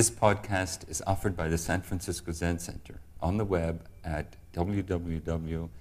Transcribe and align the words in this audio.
This 0.00 0.08
podcast 0.08 0.88
is 0.88 1.02
offered 1.06 1.36
by 1.36 1.48
the 1.48 1.58
San 1.58 1.82
Francisco 1.82 2.32
Zen 2.32 2.58
Center 2.58 3.02
on 3.20 3.36
the 3.36 3.44
web 3.44 3.86
at 4.02 4.34
www.sfzc.org. 4.54 5.72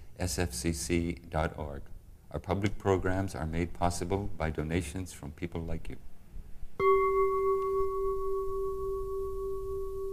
Our 2.32 2.40
public 2.42 2.78
programs 2.78 3.34
are 3.34 3.46
made 3.46 3.72
possible 3.72 4.30
by 4.38 4.50
donations 4.50 5.14
from 5.14 5.32
people 5.32 5.62
like 5.62 5.88
you. 5.88 5.96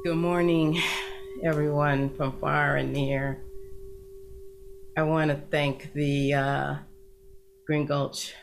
Good 0.05 0.19
morning, 0.19 0.81
everyone 1.43 2.15
from 2.15 2.39
far 2.39 2.77
and 2.77 2.93
near. 2.93 3.43
I 4.97 5.03
want 5.03 5.33
to 5.33 5.37
thank 5.51 5.93
the 5.95 6.33
uh, 6.33 6.77
Green 7.67 7.87
Gulch 7.87 8.35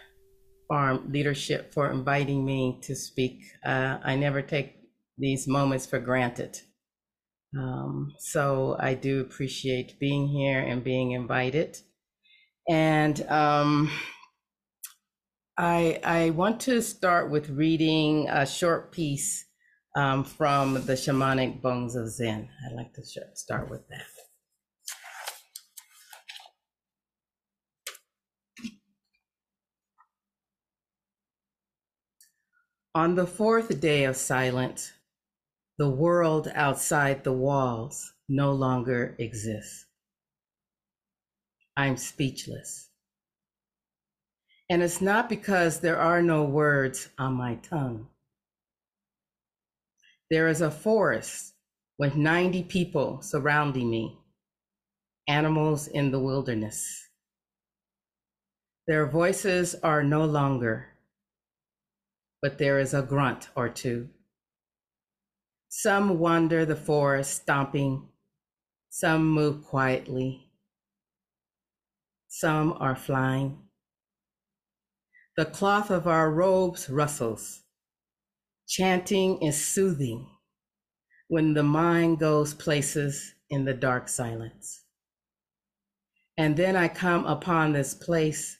Farm 0.67 1.09
leadership 1.09 1.73
for 1.73 1.89
inviting 1.89 2.43
me 2.43 2.79
to 2.81 2.93
speak. 2.97 3.39
Uh, 3.63 3.99
I 4.03 4.17
never 4.17 4.41
take 4.41 4.82
these 5.17 5.47
moments 5.47 5.85
for 5.85 5.99
granted. 5.99 6.59
Um, 7.57 8.13
so 8.17 8.75
I 8.79 8.95
do 8.95 9.21
appreciate 9.21 9.99
being 9.99 10.27
here 10.27 10.59
and 10.59 10.83
being 10.83 11.11
invited. 11.11 11.77
And 12.69 13.21
um, 13.29 13.91
I, 15.57 15.99
I 16.03 16.29
want 16.31 16.61
to 16.61 16.81
start 16.81 17.29
with 17.29 17.49
reading 17.49 18.27
a 18.29 18.45
short 18.45 18.91
piece 18.91 19.45
um, 19.95 20.23
from 20.23 20.73
the 20.85 20.93
Shamanic 20.93 21.61
Bones 21.61 21.95
of 21.95 22.09
Zen. 22.09 22.49
I'd 22.65 22.75
like 22.75 22.93
to 22.93 23.03
start 23.35 23.69
with 23.69 23.87
that. 23.89 24.05
On 32.95 33.15
the 33.15 33.25
fourth 33.25 33.79
day 33.79 34.03
of 34.03 34.15
silence, 34.15 34.92
the 35.83 35.89
world 35.89 36.49
outside 36.55 37.25
the 37.25 37.33
walls 37.33 38.13
no 38.29 38.53
longer 38.53 39.17
exists. 39.19 39.85
I'm 41.75 41.97
speechless. 41.97 42.87
And 44.69 44.81
it's 44.81 45.01
not 45.01 45.27
because 45.27 45.81
there 45.81 45.99
are 45.99 46.21
no 46.21 46.45
words 46.45 47.09
on 47.19 47.33
my 47.33 47.55
tongue. 47.55 48.07
There 50.31 50.47
is 50.47 50.61
a 50.61 50.71
forest 50.71 51.53
with 51.99 52.15
90 52.15 52.63
people 52.63 53.21
surrounding 53.21 53.89
me, 53.89 54.17
animals 55.27 55.89
in 55.89 56.11
the 56.11 56.19
wilderness. 56.21 57.09
Their 58.87 59.05
voices 59.05 59.75
are 59.83 60.01
no 60.01 60.23
longer, 60.23 60.87
but 62.41 62.57
there 62.57 62.79
is 62.79 62.93
a 62.93 63.01
grunt 63.01 63.49
or 63.53 63.67
two. 63.67 64.07
Some 65.75 66.19
wander 66.19 66.67
the 66.67 66.75
forest 66.75 67.41
stomping, 67.41 68.07
some 68.91 69.27
move 69.27 69.65
quietly, 69.65 70.51
some 72.27 72.73
are 72.73 72.95
flying. 72.95 73.57
The 75.35 75.45
cloth 75.45 75.89
of 75.89 76.05
our 76.05 76.31
robes 76.31 76.91
rustles. 76.91 77.63
Chanting 78.67 79.41
is 79.41 79.65
soothing 79.65 80.27
when 81.27 81.55
the 81.55 81.63
mind 81.63 82.19
goes 82.19 82.53
places 82.53 83.33
in 83.49 83.65
the 83.65 83.73
dark 83.73 84.09
silence. 84.09 84.83
And 86.37 86.55
then 86.55 86.75
I 86.75 86.87
come 86.87 87.25
upon 87.25 87.73
this 87.73 87.95
place 87.95 88.59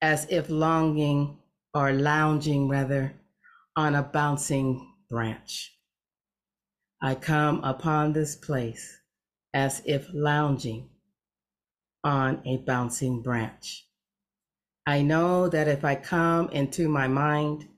as 0.00 0.28
if 0.30 0.48
longing 0.48 1.38
or 1.74 1.92
lounging 1.92 2.68
rather 2.68 3.14
on 3.74 3.96
a 3.96 4.04
bouncing 4.04 4.94
branch. 5.10 5.76
I 7.04 7.16
come 7.16 7.64
upon 7.64 8.12
this 8.12 8.36
place 8.36 9.00
as 9.52 9.82
if 9.84 10.06
lounging 10.14 10.88
on 12.04 12.40
a 12.46 12.58
bouncing 12.58 13.22
branch. 13.22 13.88
I 14.86 15.02
know 15.02 15.48
that 15.48 15.66
if 15.66 15.84
I 15.84 15.96
come 15.96 16.48
into 16.50 16.88
my 16.88 17.08
mind, 17.08 17.68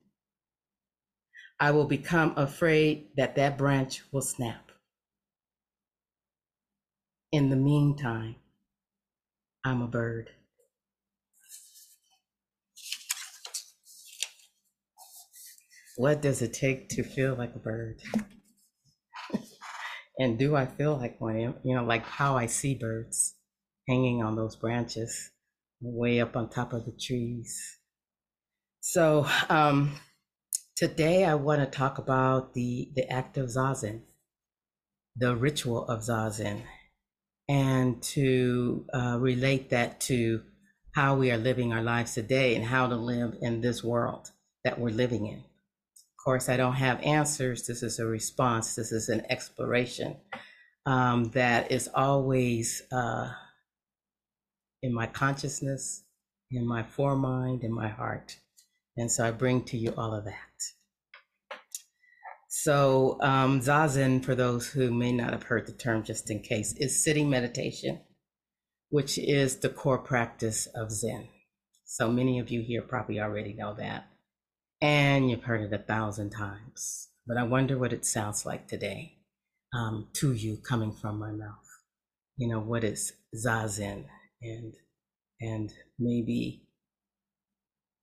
I 1.59 1.71
will 1.71 1.87
become 1.87 2.35
afraid 2.37 3.17
that 3.17 3.35
that 3.37 3.57
branch 3.57 4.03
will 4.13 4.21
snap. 4.21 4.71
In 7.33 7.49
the 7.49 7.57
meantime, 7.57 8.37
I'm 9.65 9.81
a 9.81 9.89
bird. 9.89 10.29
What 15.97 16.21
does 16.21 16.43
it 16.43 16.53
take 16.53 16.91
to 16.91 17.03
feel 17.03 17.35
like 17.35 17.55
a 17.55 17.59
bird? 17.59 18.03
And 20.19 20.39
do 20.39 20.55
I 20.57 20.67
feel 20.67 20.97
like 20.97 21.21
one? 21.21 21.55
You 21.65 21.75
know, 21.75 21.85
like 21.85 22.05
how 22.05 22.37
I 22.37 22.47
see 22.47 22.75
birds 22.75 23.35
hanging 23.89 24.23
on 24.23 24.37
those 24.37 24.57
branches 24.57 25.31
way 25.81 26.21
up 26.21 26.37
on 26.37 26.49
top 26.49 26.73
of 26.73 26.85
the 26.87 26.93
trees. 26.93 27.79
So 28.81 29.27
um, 29.49 29.97
today 30.77 31.25
I 31.25 31.35
want 31.35 31.61
to 31.61 31.79
talk 31.79 31.99
about 31.99 32.55
the, 32.55 32.91
the 32.95 33.11
act 33.11 33.37
of 33.37 33.47
Zazen, 33.49 34.03
the 35.17 35.35
ritual 35.35 35.87
of 35.87 36.01
Zazen, 36.01 36.63
and 37.49 38.03
to 38.03 38.87
uh, 38.95 39.19
relate 39.21 39.71
that 39.71 40.01
to 40.03 40.43
how 40.95 41.17
we 41.17 41.31
are 41.31 41.37
living 41.39 41.73
our 41.73 41.83
lives 41.83 42.15
today 42.15 42.55
and 42.55 42.65
how 42.65 42.87
to 42.87 42.97
live 42.97 43.35
in 43.41 43.61
this 43.61 43.83
world 43.83 44.31
that 44.65 44.79
we're 44.79 44.91
living 44.91 45.27
in. 45.27 45.43
Course, 46.25 46.49
I 46.49 46.57
don't 46.57 46.77
have 46.77 47.03
answers. 47.03 47.67
This 47.67 47.83
is 47.83 47.99
a 47.99 48.07
response. 48.07 48.77
This 48.77 48.93
is 48.93 49.11
an 49.11 49.27
exploration 49.29 50.17
um, 50.87 51.25
that 51.35 51.71
is 51.71 51.89
always 51.95 52.81
uh, 52.91 53.31
in 54.83 54.95
my 54.95 55.07
consciousness, 55.07 56.03
in 56.51 56.67
my 56.67 56.83
foremind, 56.83 57.63
in 57.63 57.75
my 57.75 57.89
heart. 57.89 58.39
And 58.97 59.13
so 59.13 59.27
I 59.27 59.33
bring 59.33 59.65
to 59.65 59.77
you 59.77 59.93
all 59.99 60.15
of 60.15 60.25
that. 60.25 61.59
So, 62.49 63.19
um, 63.21 63.61
Zazen, 63.61 64.25
for 64.25 64.35
those 64.35 64.69
who 64.69 64.95
may 64.95 65.13
not 65.13 65.33
have 65.33 65.43
heard 65.43 65.67
the 65.67 65.73
term 65.73 66.05
just 66.05 66.31
in 66.31 66.41
case, 66.41 66.73
is 66.79 67.05
sitting 67.05 67.29
meditation, 67.29 68.01
which 68.89 69.19
is 69.19 69.57
the 69.57 69.69
core 69.69 69.99
practice 69.99 70.69
of 70.75 70.91
Zen. 70.91 71.29
So 71.85 72.11
many 72.11 72.39
of 72.39 72.51
you 72.51 72.63
here 72.63 72.81
probably 72.81 73.21
already 73.21 73.53
know 73.53 73.75
that. 73.75 74.07
And 74.81 75.31
you've 75.31 75.45
heard 75.45 75.63
it 75.63 75.73
a 75.73 75.83
thousand 75.83 76.31
times. 76.31 77.09
But 77.27 77.39
I 77.39 77.43
wonder 77.45 77.79
what 77.79 77.93
it 77.93 78.05
sounds 78.05 78.45
like 78.45 78.69
today 78.69 79.17
um, 79.73 80.09
to 80.15 80.33
you 80.33 80.59
coming 80.59 80.93
from 80.93 81.19
my 81.19 81.31
mouth. 81.31 81.67
You 82.37 82.49
know, 82.49 82.61
what 82.61 82.85
is 82.85 83.13
Zazen? 83.35 84.05
and 84.45 84.75
and 85.41 85.73
maybe 85.99 86.67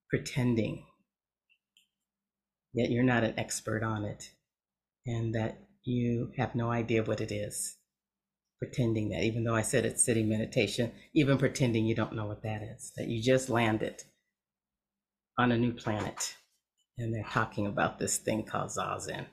pretending 0.09 0.85
that 2.73 2.89
you're 2.89 3.03
not 3.03 3.23
an 3.23 3.38
expert 3.38 3.83
on 3.83 4.03
it 4.03 4.31
and 5.05 5.33
that 5.35 5.59
you 5.83 6.31
have 6.38 6.55
no 6.55 6.69
idea 6.69 7.03
what 7.03 7.21
it 7.21 7.31
is 7.31 7.77
pretending 8.59 9.09
that 9.09 9.23
even 9.23 9.43
though 9.43 9.55
i 9.55 9.61
said 9.61 9.85
it's 9.85 10.05
sitting 10.05 10.29
meditation 10.29 10.91
even 11.15 11.38
pretending 11.38 11.85
you 11.85 11.95
don't 11.95 12.15
know 12.15 12.25
what 12.25 12.43
that 12.43 12.61
is 12.61 12.91
that 12.97 13.07
you 13.07 13.21
just 13.21 13.49
landed 13.49 14.03
on 15.38 15.51
a 15.51 15.57
new 15.57 15.73
planet 15.73 16.35
and 16.97 17.13
they're 17.13 17.24
talking 17.31 17.68
about 17.68 18.00
this 18.00 18.18
thing 18.18 18.44
called 18.44 18.69
zazen 18.69 19.25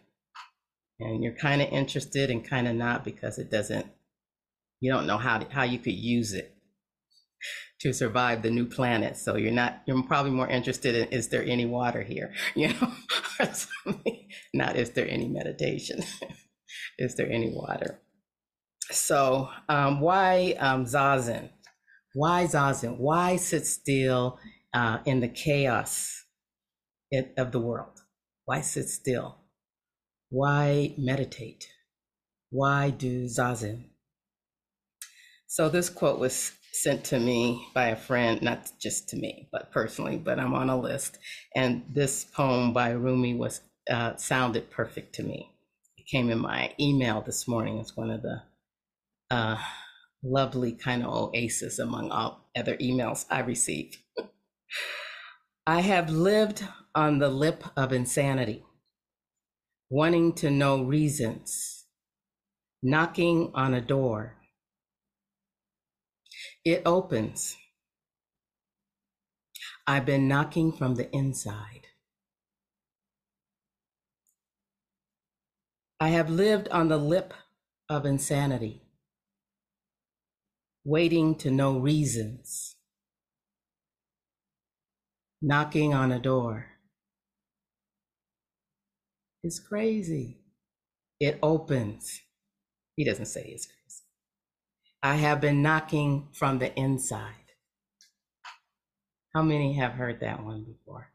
and 1.01 1.23
you're 1.23 1.35
kind 1.35 1.63
of 1.63 1.69
interested 1.69 2.31
and 2.31 2.49
kind 2.49 2.67
of 2.67 2.75
not 2.75 3.05
because 3.05 3.39
it 3.39 3.51
doesn't 3.51 3.87
you 4.81 4.93
don't 4.93 5.07
know 5.07 5.19
how 5.19 5.39
to, 5.39 5.53
how 5.53 5.65
you 5.65 5.79
could 5.79 5.95
use 5.95 6.33
it 6.33 6.55
to 7.81 7.93
survive 7.93 8.43
the 8.43 8.51
new 8.51 8.67
planet. 8.67 9.17
So 9.17 9.37
you're 9.37 9.53
not, 9.53 9.83
you're 9.87 10.03
probably 10.03 10.33
more 10.33 10.49
interested 10.49 10.95
in 10.95 11.09
is 11.09 11.29
there 11.29 11.45
any 11.45 11.67
water 11.67 12.03
here? 12.03 12.33
You 12.55 12.69
know, 12.69 12.93
not 14.55 14.77
is 14.77 14.91
there 14.91 15.09
any 15.09 15.29
meditation? 15.29 16.03
is 16.99 17.15
there 17.15 17.31
any 17.31 17.53
water? 17.53 18.01
So 18.91 19.49
um, 19.69 20.01
why 20.01 20.57
um, 20.59 20.85
Zazen? 20.87 21.51
Why 22.15 22.47
Zazen? 22.47 22.99
Why 22.99 23.37
sit 23.37 23.67
still 23.67 24.39
uh, 24.75 24.99
in 25.05 25.21
the 25.21 25.29
chaos 25.29 26.25
of 27.37 27.53
the 27.53 27.61
world? 27.61 28.03
Why 28.45 28.61
sit 28.61 28.89
still? 28.89 29.37
Why 30.31 30.95
meditate? 30.99 31.69
Why 32.51 32.91
do 32.91 33.25
Zazen? 33.25 33.85
So 35.47 35.69
this 35.69 35.89
quote 35.89 36.19
was 36.19 36.53
sent 36.73 37.05
to 37.05 37.19
me 37.19 37.67
by 37.75 37.89
a 37.89 37.97
friend, 37.97 38.41
not 38.43 38.71
just 38.81 39.09
to 39.09 39.17
me, 39.17 39.49
but 39.51 39.73
personally, 39.73 40.17
but 40.17 40.39
I'm 40.39 40.55
on 40.55 40.71
a 40.71 40.79
list. 40.79 41.19
And 41.55 41.85
this 41.89 42.25
poem 42.25 42.73
by 42.73 42.91
Rumi 42.91 43.35
was 43.35 43.63
uh, 43.91 44.17
sounded 44.17 44.71
perfect 44.71 45.15
to 45.17 45.23
me. 45.23 45.51
It 45.97 46.07
came 46.07 46.31
in 46.31 46.39
my 46.39 46.75
email 46.79 47.23
this 47.23 47.49
morning. 47.49 47.79
It's 47.79 47.97
one 47.97 48.11
of 48.11 48.23
the 48.23 48.43
uh, 49.31 49.59
lovely 50.23 50.73
kind 50.73 51.03
of 51.03 51.13
oasis 51.13 51.79
among 51.79 52.11
all 52.11 52.49
other 52.57 52.77
emails 52.77 53.25
I 53.31 53.41
received. 53.41 53.97
I 55.67 55.81
have 55.81 56.11
lived 56.11 56.65
on 56.95 57.19
the 57.19 57.29
lip 57.29 57.65
of 57.77 57.93
insanity, 57.93 58.65
wanting 59.91 60.33
to 60.35 60.51
know 60.51 60.83
reasons, 60.83 61.87
knocking 62.83 63.53
on 63.55 63.75
a 63.75 63.81
door. 63.81 64.37
It 66.65 66.83
opens. 66.87 67.57
I've 69.89 70.07
been 70.07 70.29
knocking 70.29 70.71
from 70.71 70.95
the 70.95 71.11
inside. 71.11 71.89
I 76.01 76.09
have 76.09 76.29
lived 76.29 76.69
on 76.71 76.89
the 76.89 76.99
lip 76.99 77.33
of 77.89 78.05
insanity, 78.05 78.83
waiting 80.85 81.37
to 81.37 81.53
know 81.53 81.79
reasons, 81.79 82.75
knocking 85.43 85.93
on 85.93 86.13
a 86.13 86.19
door. 86.21 86.78
It's 89.49 89.61
crazy. 89.61 90.43
It 91.19 91.39
opens. 91.43 92.21
He 92.97 93.05
doesn't 93.05 93.25
say 93.25 93.45
it's 93.45 93.65
crazy. 93.65 94.05
I 95.03 95.15
have 95.15 95.41
been 95.41 95.63
knocking 95.63 96.29
from 96.35 96.59
the 96.59 96.79
inside. 96.79 97.55
How 99.35 99.41
many 99.41 99.73
have 99.73 99.93
heard 99.93 100.21
that 100.21 100.45
one 100.45 100.65
before? 100.65 101.13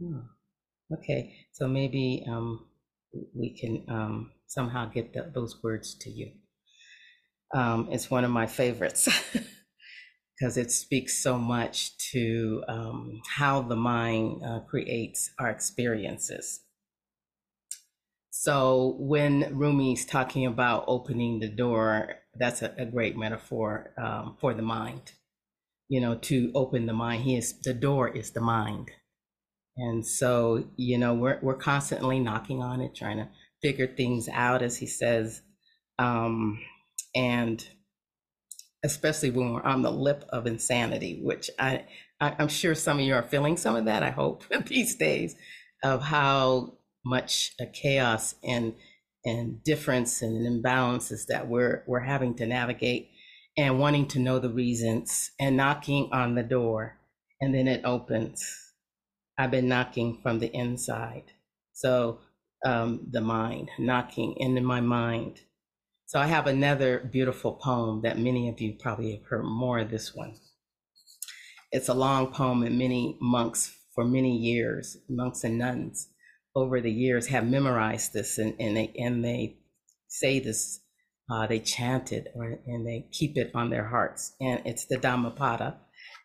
Oh, 0.00 0.22
okay, 0.92 1.34
so 1.50 1.66
maybe 1.66 2.24
um, 2.28 2.68
we 3.34 3.50
can 3.50 3.84
um, 3.88 4.30
somehow 4.46 4.86
get 4.86 5.14
the, 5.14 5.28
those 5.34 5.60
words 5.64 5.96
to 6.02 6.10
you. 6.10 6.30
Um, 7.52 7.88
it's 7.90 8.08
one 8.08 8.22
of 8.22 8.30
my 8.30 8.46
favorites 8.46 9.08
because 10.38 10.56
it 10.56 10.70
speaks 10.70 11.22
so 11.22 11.38
much 11.38 11.96
to 12.12 12.62
um, 12.68 13.20
how 13.36 13.62
the 13.62 13.76
mind 13.76 14.42
uh, 14.44 14.60
creates 14.60 15.30
our 15.38 15.48
experiences. 15.48 16.60
So 18.30 18.96
when 18.98 19.56
Rumi's 19.56 20.04
talking 20.04 20.44
about 20.46 20.84
opening 20.86 21.40
the 21.40 21.48
door, 21.48 22.16
that's 22.38 22.60
a, 22.60 22.74
a 22.76 22.84
great 22.84 23.16
metaphor 23.16 23.94
um, 23.96 24.36
for 24.38 24.52
the 24.52 24.62
mind. 24.62 25.12
You 25.88 26.00
know, 26.00 26.16
to 26.16 26.52
open 26.54 26.86
the 26.86 26.92
mind, 26.92 27.22
he 27.22 27.36
is 27.36 27.58
the 27.60 27.72
door 27.72 28.08
is 28.08 28.32
the 28.32 28.40
mind, 28.40 28.90
and 29.76 30.04
so 30.04 30.68
you 30.76 30.98
know 30.98 31.14
we're 31.14 31.38
we're 31.42 31.54
constantly 31.54 32.18
knocking 32.18 32.60
on 32.60 32.80
it, 32.80 32.94
trying 32.96 33.18
to 33.18 33.28
figure 33.62 33.86
things 33.86 34.28
out, 34.28 34.62
as 34.62 34.76
he 34.76 34.86
says, 34.86 35.42
um, 35.98 36.58
and 37.14 37.64
especially 38.84 39.30
when 39.30 39.52
we're 39.52 39.62
on 39.62 39.82
the 39.82 39.90
lip 39.90 40.24
of 40.30 40.46
insanity, 40.46 41.20
which 41.22 41.50
I, 41.58 41.84
I 42.20 42.36
I'm 42.38 42.48
sure 42.48 42.74
some 42.74 42.98
of 42.98 43.04
you 43.04 43.14
are 43.14 43.22
feeling 43.22 43.56
some 43.56 43.76
of 43.76 43.84
that. 43.86 44.02
I 44.02 44.10
hope 44.10 44.44
these 44.66 44.96
days 44.96 45.36
of 45.82 46.02
how 46.02 46.74
much 47.04 47.52
chaos 47.72 48.34
and 48.42 48.74
and 49.24 49.62
difference 49.64 50.22
and 50.22 50.46
imbalances 50.46 51.26
that 51.26 51.48
we're 51.48 51.82
we're 51.86 52.00
having 52.00 52.34
to 52.34 52.46
navigate 52.46 53.10
and 53.56 53.78
wanting 53.78 54.06
to 54.06 54.18
know 54.18 54.38
the 54.38 54.50
reasons 54.50 55.30
and 55.40 55.56
knocking 55.56 56.08
on 56.12 56.34
the 56.34 56.42
door 56.42 56.98
and 57.40 57.54
then 57.54 57.68
it 57.68 57.80
opens 57.84 58.72
i've 59.38 59.50
been 59.50 59.68
knocking 59.68 60.18
from 60.22 60.38
the 60.38 60.52
inside 60.54 61.24
so 61.72 62.18
um, 62.64 63.06
the 63.10 63.20
mind 63.20 63.70
knocking 63.78 64.34
into 64.38 64.60
my 64.60 64.80
mind 64.80 65.40
so 66.06 66.18
i 66.20 66.26
have 66.26 66.46
another 66.46 66.98
beautiful 67.12 67.52
poem 67.52 68.02
that 68.02 68.18
many 68.18 68.48
of 68.48 68.60
you 68.60 68.74
probably 68.80 69.12
have 69.12 69.26
heard 69.26 69.44
more 69.44 69.78
of 69.80 69.90
this 69.90 70.14
one. 70.14 70.34
It's 71.72 71.88
a 71.88 71.94
long 71.94 72.32
poem 72.32 72.62
and 72.62 72.78
many 72.78 73.18
monks 73.20 73.76
for 73.94 74.04
many 74.04 74.36
years 74.36 74.96
monks 75.08 75.44
and 75.44 75.58
nuns 75.58 76.08
over 76.54 76.80
the 76.80 76.92
years 76.92 77.26
have 77.26 77.46
memorized 77.46 78.12
this 78.12 78.38
and, 78.38 78.54
and 78.60 78.76
they 78.76 78.92
and 78.98 79.24
they 79.24 79.58
say 80.08 80.38
this 80.38 80.80
uh, 81.28 81.46
they 81.46 81.58
chant 81.58 82.12
it 82.12 82.28
or, 82.36 82.60
and 82.66 82.86
they 82.86 83.08
keep 83.10 83.36
it 83.36 83.50
on 83.52 83.68
their 83.68 83.88
hearts. 83.88 84.36
And 84.40 84.62
it's 84.64 84.86
the 84.86 84.96
dhammapada 84.96 85.80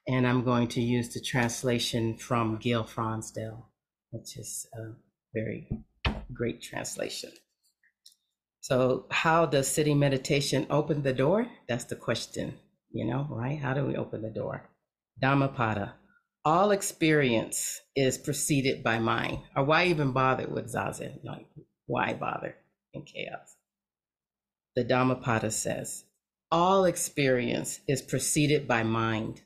and 0.07 0.27
i'm 0.27 0.43
going 0.43 0.67
to 0.67 0.81
use 0.81 1.09
the 1.13 1.21
translation 1.21 2.17
from 2.17 2.57
Gil 2.57 2.83
Fronsdal 2.83 3.65
which 4.11 4.37
is 4.37 4.67
a 4.73 4.93
very 5.33 5.69
great 6.33 6.61
translation 6.61 7.31
so 8.61 9.05
how 9.11 9.45
does 9.45 9.67
sitting 9.67 9.99
meditation 9.99 10.65
open 10.69 11.03
the 11.03 11.13
door 11.13 11.47
that's 11.67 11.85
the 11.85 11.95
question 11.95 12.53
you 12.91 13.05
know 13.05 13.27
right 13.29 13.59
how 13.59 13.73
do 13.73 13.85
we 13.85 13.95
open 13.95 14.21
the 14.21 14.29
door 14.29 14.69
dhammapada 15.19 15.93
all 16.43 16.71
experience 16.71 17.81
is 17.95 18.17
preceded 18.17 18.83
by 18.83 18.99
mind. 18.99 19.39
Or 19.55 19.63
why 19.63 19.85
even 19.85 20.11
bother 20.11 20.47
with 20.47 20.73
zazen? 20.73 21.23
Like, 21.23 21.45
why 21.85 22.13
bother 22.13 22.55
in 22.93 23.03
chaos? 23.03 23.55
The 24.75 24.83
Dhammapada 24.83 25.51
says, 25.51 26.05
all 26.51 26.85
experience 26.85 27.79
is 27.87 28.01
preceded 28.01 28.67
by 28.67 28.83
mind, 28.83 29.41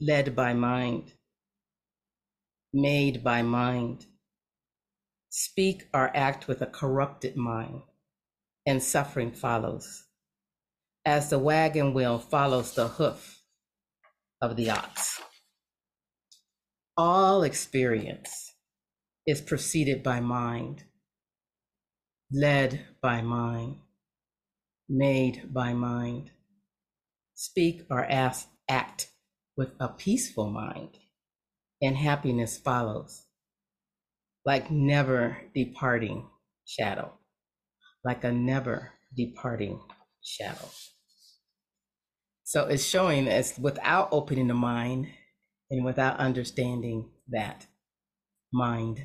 led 0.00 0.34
by 0.34 0.54
mind, 0.54 1.12
made 2.72 3.22
by 3.22 3.42
mind. 3.42 4.06
Speak 5.30 5.88
or 5.94 6.14
act 6.14 6.48
with 6.48 6.60
a 6.60 6.66
corrupted 6.66 7.36
mind, 7.36 7.82
and 8.66 8.82
suffering 8.82 9.32
follows, 9.32 10.04
as 11.06 11.30
the 11.30 11.38
wagon 11.38 11.94
wheel 11.94 12.18
follows 12.18 12.74
the 12.74 12.88
hoof 12.88 13.42
of 14.42 14.56
the 14.56 14.70
ox 14.70 15.20
all 17.02 17.42
experience 17.44 18.52
is 19.26 19.40
preceded 19.40 20.02
by 20.02 20.20
mind, 20.20 20.84
led 22.30 22.84
by 23.00 23.22
mind, 23.22 23.76
made 24.86 25.50
by 25.50 25.72
mind. 25.72 26.30
Speak 27.34 27.86
or 27.90 28.04
ask, 28.04 28.48
act 28.68 29.12
with 29.56 29.70
a 29.80 29.88
peaceful 29.88 30.50
mind, 30.50 30.98
and 31.80 31.96
happiness 31.96 32.58
follows, 32.58 33.24
like 34.44 34.70
never 34.70 35.38
departing 35.54 36.28
shadow, 36.66 37.12
like 38.04 38.24
a 38.24 38.32
never 38.32 38.92
departing 39.16 39.80
shadow. 40.22 40.68
So 42.44 42.66
it's 42.66 42.84
showing 42.84 43.28
us 43.28 43.58
without 43.58 44.08
opening 44.12 44.48
the 44.48 44.54
mind, 44.54 45.08
and 45.70 45.84
without 45.84 46.18
understanding 46.18 47.10
that 47.28 47.66
mind, 48.52 49.00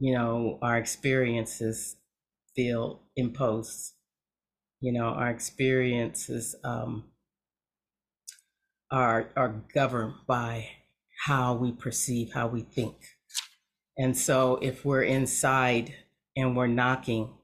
you 0.00 0.14
know, 0.14 0.58
our 0.62 0.76
experiences 0.76 1.96
feel 2.56 3.02
imposed. 3.16 3.94
You 4.80 4.92
know, 4.92 5.06
our 5.06 5.30
experiences 5.30 6.56
um, 6.64 7.04
are 8.90 9.30
are 9.36 9.62
governed 9.74 10.14
by 10.26 10.68
how 11.26 11.54
we 11.54 11.72
perceive, 11.72 12.32
how 12.32 12.48
we 12.48 12.62
think. 12.62 12.96
And 13.98 14.16
so 14.16 14.58
if 14.62 14.84
we're 14.84 15.02
inside 15.02 15.92
and 16.36 16.56
we're 16.56 16.68
knocking, 16.68 17.34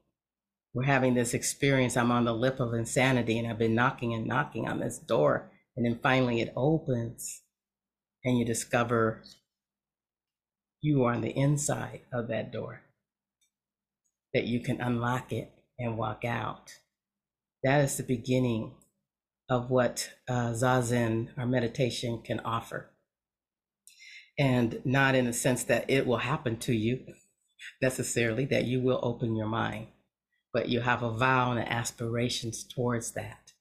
we're 0.73 0.83
having 0.83 1.13
this 1.13 1.33
experience, 1.33 1.97
I'm 1.97 2.11
on 2.11 2.23
the 2.23 2.33
lip 2.33 2.61
of 2.61 2.73
insanity 2.73 3.37
and 3.37 3.47
I've 3.47 3.59
been 3.59 3.75
knocking 3.75 4.13
and 4.13 4.25
knocking 4.25 4.67
on 4.67 4.79
this 4.79 4.97
door. 4.97 5.51
And 5.75 5.85
then 5.85 5.99
finally 6.01 6.39
it 6.39 6.53
opens 6.55 7.41
and 8.23 8.39
you 8.39 8.45
discover 8.45 9.21
you 10.81 11.03
are 11.03 11.13
on 11.13 11.21
the 11.21 11.37
inside 11.37 12.01
of 12.13 12.29
that 12.29 12.51
door, 12.51 12.81
that 14.33 14.45
you 14.45 14.61
can 14.61 14.79
unlock 14.79 15.33
it 15.33 15.51
and 15.77 15.97
walk 15.97 16.23
out. 16.23 16.71
That 17.63 17.83
is 17.83 17.97
the 17.97 18.03
beginning 18.03 18.75
of 19.49 19.69
what 19.69 20.11
uh, 20.29 20.51
Zazen 20.51 21.29
or 21.37 21.45
meditation 21.45 22.21
can 22.21 22.39
offer. 22.41 22.91
And 24.37 24.81
not 24.83 25.15
in 25.15 25.25
the 25.25 25.33
sense 25.33 25.63
that 25.63 25.89
it 25.89 26.05
will 26.05 26.17
happen 26.17 26.57
to 26.57 26.73
you 26.73 27.05
necessarily, 27.81 28.45
that 28.45 28.65
you 28.65 28.81
will 28.81 28.99
open 29.01 29.35
your 29.35 29.47
mind, 29.47 29.87
but 30.53 30.67
you 30.67 30.81
have 30.81 31.03
a 31.03 31.11
vow 31.11 31.51
and 31.51 31.67
aspirations 31.67 32.63
towards 32.63 33.11
that. 33.11 33.53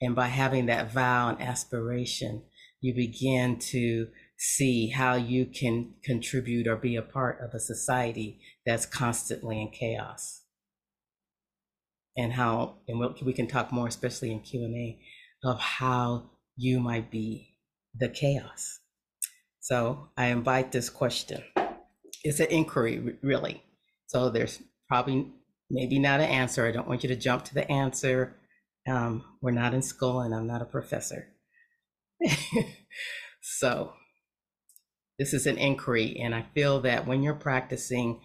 And 0.00 0.14
by 0.14 0.26
having 0.26 0.66
that 0.66 0.92
vow 0.92 1.28
and 1.28 1.40
aspiration, 1.40 2.42
you 2.80 2.94
begin 2.94 3.58
to 3.58 4.08
see 4.38 4.90
how 4.90 5.14
you 5.14 5.46
can 5.46 5.94
contribute 6.04 6.68
or 6.68 6.76
be 6.76 6.94
a 6.94 7.02
part 7.02 7.40
of 7.40 7.54
a 7.54 7.60
society 7.60 8.40
that's 8.64 8.86
constantly 8.86 9.60
in 9.60 9.70
chaos 9.70 10.42
and 12.16 12.32
how 12.32 12.74
and 12.86 13.00
we 13.24 13.32
can 13.32 13.48
talk 13.48 13.72
more 13.72 13.88
especially 13.88 14.30
in 14.30 14.40
q&a 14.40 14.98
of 15.44 15.58
how 15.58 16.30
you 16.56 16.78
might 16.78 17.10
be 17.10 17.56
the 17.98 18.08
chaos 18.08 18.77
so 19.68 20.08
i 20.16 20.26
invite 20.26 20.72
this 20.72 20.90
question 20.90 21.42
it's 22.24 22.40
an 22.40 22.46
inquiry 22.50 23.16
really 23.22 23.62
so 24.06 24.30
there's 24.30 24.62
probably 24.88 25.32
maybe 25.70 25.98
not 25.98 26.20
an 26.20 26.28
answer 26.28 26.66
i 26.66 26.72
don't 26.72 26.88
want 26.88 27.02
you 27.02 27.08
to 27.08 27.16
jump 27.16 27.44
to 27.44 27.54
the 27.54 27.70
answer 27.70 28.36
um, 28.88 29.24
we're 29.42 29.50
not 29.50 29.74
in 29.74 29.82
school 29.82 30.20
and 30.20 30.34
i'm 30.34 30.46
not 30.46 30.62
a 30.62 30.72
professor 30.76 31.28
so, 33.40 33.92
This 35.18 35.32
is 35.34 35.46
an 35.46 35.58
inquiry, 35.58 36.18
and 36.20 36.34
I 36.34 36.46
feel 36.54 36.80
that 36.80 37.06
when 37.06 37.22
you're 37.22 37.34
practicing, 37.34 38.20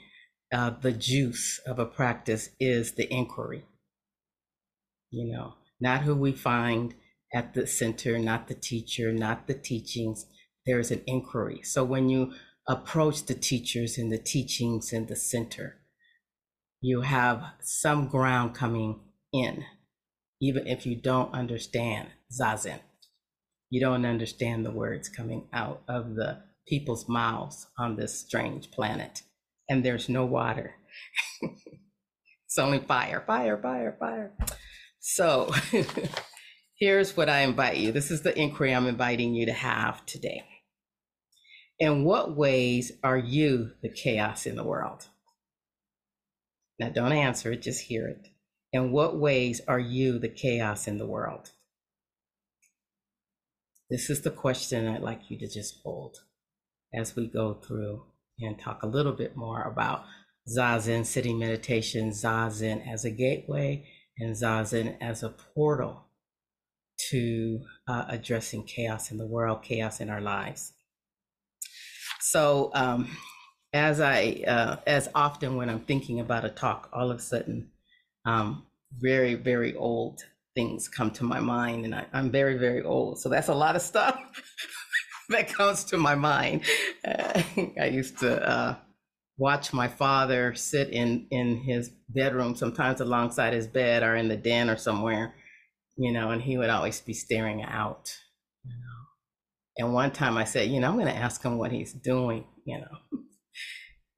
uh, 0.53 0.71
the 0.81 0.91
juice 0.91 1.59
of 1.65 1.79
a 1.79 1.85
practice 1.85 2.49
is 2.59 2.93
the 2.93 3.11
inquiry. 3.11 3.65
You 5.11 5.33
know, 5.33 5.55
not 5.79 6.03
who 6.03 6.15
we 6.15 6.31
find 6.33 6.95
at 7.33 7.53
the 7.53 7.67
center, 7.67 8.19
not 8.19 8.47
the 8.47 8.55
teacher, 8.55 9.11
not 9.11 9.47
the 9.47 9.55
teachings. 9.55 10.25
There 10.65 10.79
is 10.79 10.91
an 10.91 11.01
inquiry. 11.05 11.61
So 11.63 11.83
when 11.83 12.09
you 12.09 12.33
approach 12.67 13.25
the 13.25 13.33
teachers 13.33 13.97
and 13.97 14.11
the 14.11 14.17
teachings 14.17 14.93
in 14.93 15.07
the 15.07 15.15
center, 15.15 15.77
you 16.81 17.01
have 17.01 17.43
some 17.61 18.07
ground 18.07 18.55
coming 18.55 19.01
in, 19.31 19.63
even 20.41 20.67
if 20.67 20.85
you 20.85 20.99
don't 21.01 21.33
understand 21.33 22.09
Zazen. 22.31 22.79
You 23.69 23.81
don't 23.81 24.05
understand 24.05 24.65
the 24.65 24.71
words 24.71 25.09
coming 25.09 25.47
out 25.51 25.81
of 25.87 26.15
the 26.15 26.43
people's 26.67 27.07
mouths 27.09 27.67
on 27.77 27.95
this 27.95 28.19
strange 28.19 28.71
planet. 28.71 29.23
And 29.69 29.83
there's 29.83 30.09
no 30.09 30.25
water. 30.25 30.75
it's 31.41 32.59
only 32.59 32.79
fire, 32.79 33.23
fire, 33.25 33.57
fire, 33.57 33.97
fire. 33.99 34.33
So 34.99 35.53
here's 36.79 37.17
what 37.17 37.29
I 37.29 37.41
invite 37.41 37.77
you. 37.77 37.91
This 37.91 38.11
is 38.11 38.21
the 38.21 38.37
inquiry 38.37 38.73
I'm 38.73 38.87
inviting 38.87 39.33
you 39.33 39.45
to 39.47 39.53
have 39.53 40.05
today. 40.05 40.43
In 41.79 42.03
what 42.03 42.35
ways 42.35 42.91
are 43.03 43.17
you 43.17 43.71
the 43.81 43.89
chaos 43.89 44.45
in 44.45 44.55
the 44.55 44.63
world? 44.63 45.07
Now, 46.79 46.89
don't 46.89 47.11
answer 47.11 47.51
it, 47.51 47.61
just 47.61 47.81
hear 47.81 48.07
it. 48.07 48.27
In 48.71 48.91
what 48.91 49.17
ways 49.17 49.61
are 49.67 49.79
you 49.79 50.19
the 50.19 50.29
chaos 50.29 50.87
in 50.87 50.97
the 50.97 51.05
world? 51.05 51.51
This 53.89 54.09
is 54.09 54.21
the 54.21 54.31
question 54.31 54.87
I'd 54.87 55.01
like 55.01 55.29
you 55.29 55.37
to 55.39 55.47
just 55.47 55.81
hold 55.83 56.17
as 56.93 57.15
we 57.15 57.27
go 57.27 57.53
through 57.53 58.03
and 58.39 58.57
talk 58.57 58.81
a 58.81 58.87
little 58.87 59.13
bit 59.13 59.35
more 59.35 59.63
about 59.63 60.03
Zazen 60.47 61.05
sitting 61.05 61.39
meditation, 61.39 62.09
Zazen 62.09 62.91
as 62.91 63.05
a 63.05 63.11
gateway, 63.11 63.87
and 64.17 64.35
Zazen 64.35 64.97
as 64.99 65.23
a 65.23 65.29
portal 65.29 66.05
to 67.09 67.61
uh, 67.87 68.05
addressing 68.09 68.65
chaos 68.65 69.11
in 69.11 69.17
the 69.17 69.27
world, 69.27 69.63
chaos 69.63 69.99
in 69.99 70.09
our 70.09 70.21
lives. 70.21 70.73
So, 72.23 72.71
um, 72.73 73.09
as 73.73 73.99
I, 73.99 74.43
uh, 74.47 74.77
as 74.87 75.09
often 75.13 75.57
when 75.57 75.69
I'm 75.69 75.81
thinking 75.81 76.21
about 76.21 76.45
a 76.45 76.49
talk, 76.49 76.89
all 76.93 77.11
of 77.11 77.17
a 77.17 77.21
sudden, 77.21 77.69
um, 78.25 78.65
very, 78.97 79.33
very 79.35 79.75
old 79.75 80.21
things 80.55 80.87
come 80.87 81.11
to 81.11 81.25
my 81.25 81.41
mind, 81.41 81.83
and 81.83 81.93
I, 81.93 82.05
I'm 82.13 82.31
very, 82.31 82.57
very 82.57 82.81
old. 82.81 83.19
So 83.19 83.27
that's 83.27 83.49
a 83.49 83.53
lot 83.53 83.75
of 83.75 83.81
stuff 83.81 84.17
that 85.29 85.51
comes 85.51 85.83
to 85.85 85.97
my 85.97 86.15
mind. 86.15 86.61
I 87.05 87.89
used 87.91 88.19
to 88.19 88.49
uh, 88.49 88.75
watch 89.37 89.73
my 89.73 89.89
father 89.89 90.55
sit 90.55 90.91
in 90.91 91.27
in 91.29 91.57
his 91.57 91.91
bedroom, 92.07 92.55
sometimes 92.55 93.01
alongside 93.01 93.53
his 93.53 93.67
bed 93.67 94.01
or 94.01 94.15
in 94.15 94.29
the 94.29 94.37
den 94.37 94.69
or 94.69 94.77
somewhere, 94.77 95.35
you 95.97 96.13
know, 96.13 96.31
and 96.31 96.41
he 96.41 96.57
would 96.57 96.69
always 96.69 97.01
be 97.01 97.13
staring 97.13 97.63
out. 97.63 98.15
And 99.77 99.93
one 99.93 100.11
time 100.11 100.37
I 100.37 100.43
said, 100.43 100.69
you 100.69 100.79
know, 100.79 100.89
I'm 100.89 100.95
going 100.95 101.07
to 101.07 101.15
ask 101.15 101.43
him 101.43 101.57
what 101.57 101.71
he's 101.71 101.93
doing, 101.93 102.45
you 102.65 102.79
know. 102.79 102.97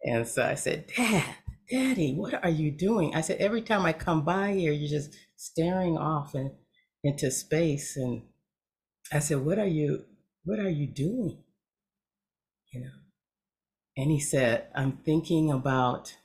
And 0.03 0.27
so 0.27 0.45
I 0.45 0.53
said, 0.55 0.87
Dad, 0.95 1.25
Daddy, 1.69 2.13
what 2.13 2.43
are 2.43 2.49
you 2.49 2.71
doing? 2.71 3.15
I 3.15 3.21
said, 3.21 3.39
every 3.39 3.61
time 3.61 3.85
I 3.85 3.93
come 3.93 4.23
by 4.23 4.53
here, 4.53 4.71
you're 4.71 4.89
just 4.89 5.15
staring 5.35 5.97
off 5.97 6.35
and 6.35 6.51
into 7.03 7.31
space. 7.31 7.97
And 7.97 8.23
I 9.11 9.19
said, 9.19 9.39
what 9.45 9.59
are 9.59 9.67
you, 9.67 10.05
what 10.43 10.59
are 10.59 10.69
you 10.69 10.87
doing? 10.87 11.43
You 12.71 12.81
know? 12.81 12.91
And 13.97 14.11
he 14.11 14.19
said, 14.19 14.67
I'm 14.75 14.97
thinking 14.97 15.51
about 15.51 16.15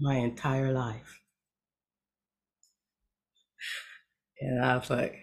my 0.00 0.16
entire 0.16 0.72
life. 0.72 1.20
And 4.40 4.64
I 4.64 4.76
was 4.76 4.90
like, 4.90 5.16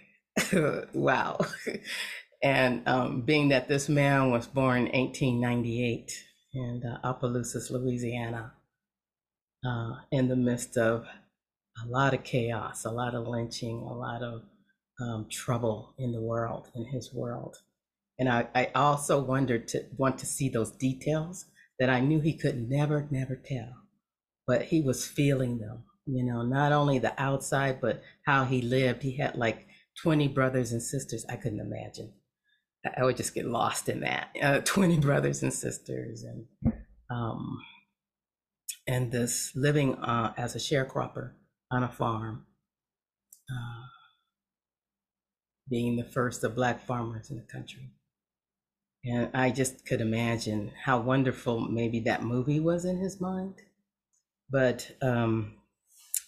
wow. 0.94 1.40
and 2.44 2.88
um, 2.88 3.22
being 3.22 3.50
that 3.50 3.68
this 3.68 3.90
man 3.90 4.32
was 4.32 4.48
born 4.48 4.88
in 4.88 5.10
1898 5.10 6.12
in 6.54 6.84
uh, 6.84 7.08
Opelousas, 7.08 7.72
Louisiana, 7.72 8.54
uh, 9.66 9.96
in 10.12 10.28
the 10.28 10.36
midst 10.36 10.78
of 10.78 11.06
a 11.84 11.88
lot 11.88 12.14
of 12.14 12.24
chaos, 12.24 12.86
a 12.86 12.92
lot 12.92 13.16
of 13.16 13.28
lynching, 13.28 13.78
a 13.78 13.94
lot 13.94 14.24
of 14.24 14.44
um, 15.02 15.28
trouble 15.30 15.94
in 15.98 16.12
the 16.12 16.22
world, 16.22 16.70
in 16.76 16.86
his 16.86 17.14
world. 17.14 17.58
And 18.20 18.30
I, 18.30 18.48
I 18.56 18.72
also 18.74 19.22
wondered 19.22 19.68
to 19.70 19.86
want 19.96 20.18
to 20.20 20.26
see 20.26 20.50
those 20.50 20.72
details 20.72 21.46
that 21.80 21.90
I 21.90 22.00
knew 22.00 22.20
he 22.20 22.34
could 22.34 22.70
never, 22.70 23.08
never 23.12 23.36
tell, 23.36 23.74
but 24.48 24.64
he 24.64 24.82
was 24.82 25.06
feeling 25.06 25.60
them, 25.60 25.84
you 26.08 26.24
know, 26.24 26.42
not 26.42 26.72
only 26.72 26.98
the 26.98 27.20
outside, 27.22 27.80
but 27.80 28.02
how 28.26 28.46
he 28.46 28.62
lived. 28.62 29.04
He 29.04 29.18
had 29.18 29.36
like 29.36 29.68
20 30.02 30.30
brothers 30.30 30.72
and 30.72 30.82
sisters. 30.82 31.26
I 31.30 31.36
couldn't 31.36 31.60
imagine. 31.60 32.14
I 32.98 33.04
would 33.04 33.18
just 33.18 33.34
get 33.34 33.46
lost 33.46 33.90
in 33.90 34.02
that. 34.02 34.30
Uh, 34.42 34.60
20 34.66 35.00
brothers 35.00 35.44
and 35.44 35.54
sisters 35.54 36.24
and, 36.24 36.74
um, 37.10 37.60
and 38.88 39.12
this 39.12 39.52
living 39.56 39.96
uh, 39.96 40.34
as 40.38 40.56
a 40.56 40.60
sharecropper 40.60 41.32
on 41.72 41.84
a 41.84 41.90
farm, 41.90 42.46
uh, 43.52 43.88
being 45.70 45.98
the 45.98 46.04
first 46.04 46.44
of 46.44 46.56
black 46.56 46.86
farmers 46.86 47.30
in 47.30 47.38
the 47.38 47.44
country. 47.44 47.92
And 49.04 49.30
I 49.34 49.52
just 49.52 49.86
could 49.86 50.02
imagine 50.02 50.72
how 50.84 51.00
wonderful 51.00 51.62
maybe 51.62 52.00
that 52.02 52.24
movie 52.24 52.60
was 52.60 52.86
in 52.86 52.98
his 52.98 53.22
mind. 53.22 53.56
But, 54.50 54.92
um, 55.02 55.56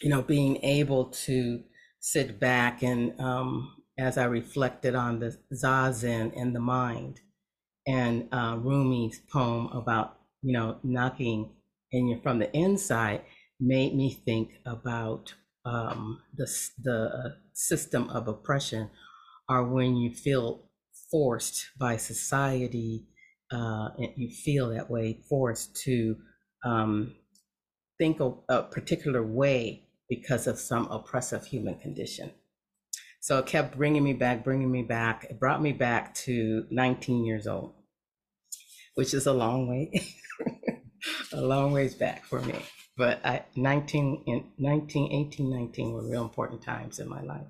you 0.01 0.09
know, 0.09 0.21
being 0.21 0.57
able 0.63 1.05
to 1.05 1.63
sit 1.99 2.39
back 2.39 2.83
and 2.83 3.19
um, 3.19 3.78
as 3.99 4.17
I 4.17 4.25
reflected 4.25 4.95
on 4.95 5.19
the 5.19 5.37
Zazen 5.53 6.31
and 6.39 6.55
the 6.55 6.59
mind 6.59 7.19
and 7.85 8.27
uh, 8.31 8.55
Rumi's 8.55 9.19
poem 9.31 9.67
about, 9.67 10.17
you 10.41 10.53
know, 10.53 10.77
knocking 10.83 11.51
in 11.91 12.19
from 12.23 12.39
the 12.39 12.55
inside 12.55 13.21
made 13.59 13.95
me 13.95 14.13
think 14.25 14.51
about 14.65 15.33
um, 15.65 16.21
the, 16.35 16.47
the 16.81 17.35
system 17.53 18.09
of 18.09 18.27
oppression 18.27 18.89
or 19.49 19.65
when 19.65 19.97
you 19.97 20.13
feel 20.13 20.69
forced 21.09 21.67
by 21.79 21.97
society, 21.97 23.07
uh, 23.51 23.89
and 23.97 24.13
you 24.15 24.29
feel 24.29 24.69
that 24.69 24.89
way, 24.89 25.19
forced 25.27 25.75
to 25.75 26.15
um, 26.63 27.15
think 27.97 28.19
a 28.47 28.63
particular 28.63 29.23
way 29.23 29.83
because 30.07 30.45
of 30.45 30.59
some 30.59 30.87
oppressive 30.91 31.45
human 31.45 31.79
condition. 31.79 32.31
So 33.19 33.39
it 33.39 33.45
kept 33.45 33.77
bringing 33.77 34.03
me 34.03 34.13
back, 34.13 34.43
bringing 34.43 34.71
me 34.71 34.83
back. 34.83 35.25
It 35.29 35.39
brought 35.39 35.61
me 35.61 35.73
back 35.73 36.13
to 36.15 36.65
19 36.69 37.25
years 37.25 37.47
old, 37.47 37.73
which 38.95 39.13
is 39.13 39.27
a 39.27 39.33
long 39.33 39.67
way, 39.67 39.91
a 41.33 41.41
long 41.41 41.73
ways 41.73 41.95
back 41.95 42.25
for 42.25 42.41
me. 42.41 42.55
But 42.95 43.25
I, 43.25 43.43
19, 43.55 44.23
in 44.25 44.45
19, 44.57 45.11
18, 45.27 45.49
19 45.49 45.93
were 45.93 46.09
real 46.09 46.23
important 46.23 46.61
times 46.61 46.99
in 46.99 47.09
my 47.09 47.21
life. 47.21 47.47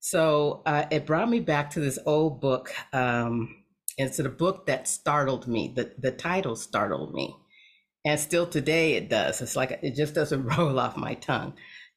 So 0.00 0.62
uh, 0.66 0.84
it 0.90 1.06
brought 1.06 1.30
me 1.30 1.40
back 1.40 1.70
to 1.70 1.80
this 1.80 1.98
old 2.04 2.40
book. 2.40 2.72
Um, 2.92 3.64
it's 3.96 4.18
a 4.18 4.28
book 4.28 4.66
that 4.66 4.86
startled 4.86 5.48
me. 5.48 5.72
The, 5.74 5.94
the 5.98 6.10
title 6.10 6.56
startled 6.56 7.14
me. 7.14 7.34
And 8.04 8.20
still 8.20 8.46
today 8.46 8.94
it 8.94 9.08
does. 9.08 9.40
It's 9.40 9.56
like 9.56 9.78
it 9.82 9.94
just 9.94 10.14
doesn't 10.14 10.44
roll 10.58 10.78
off 10.78 10.96
my 10.96 11.14
tongue. 11.14 11.54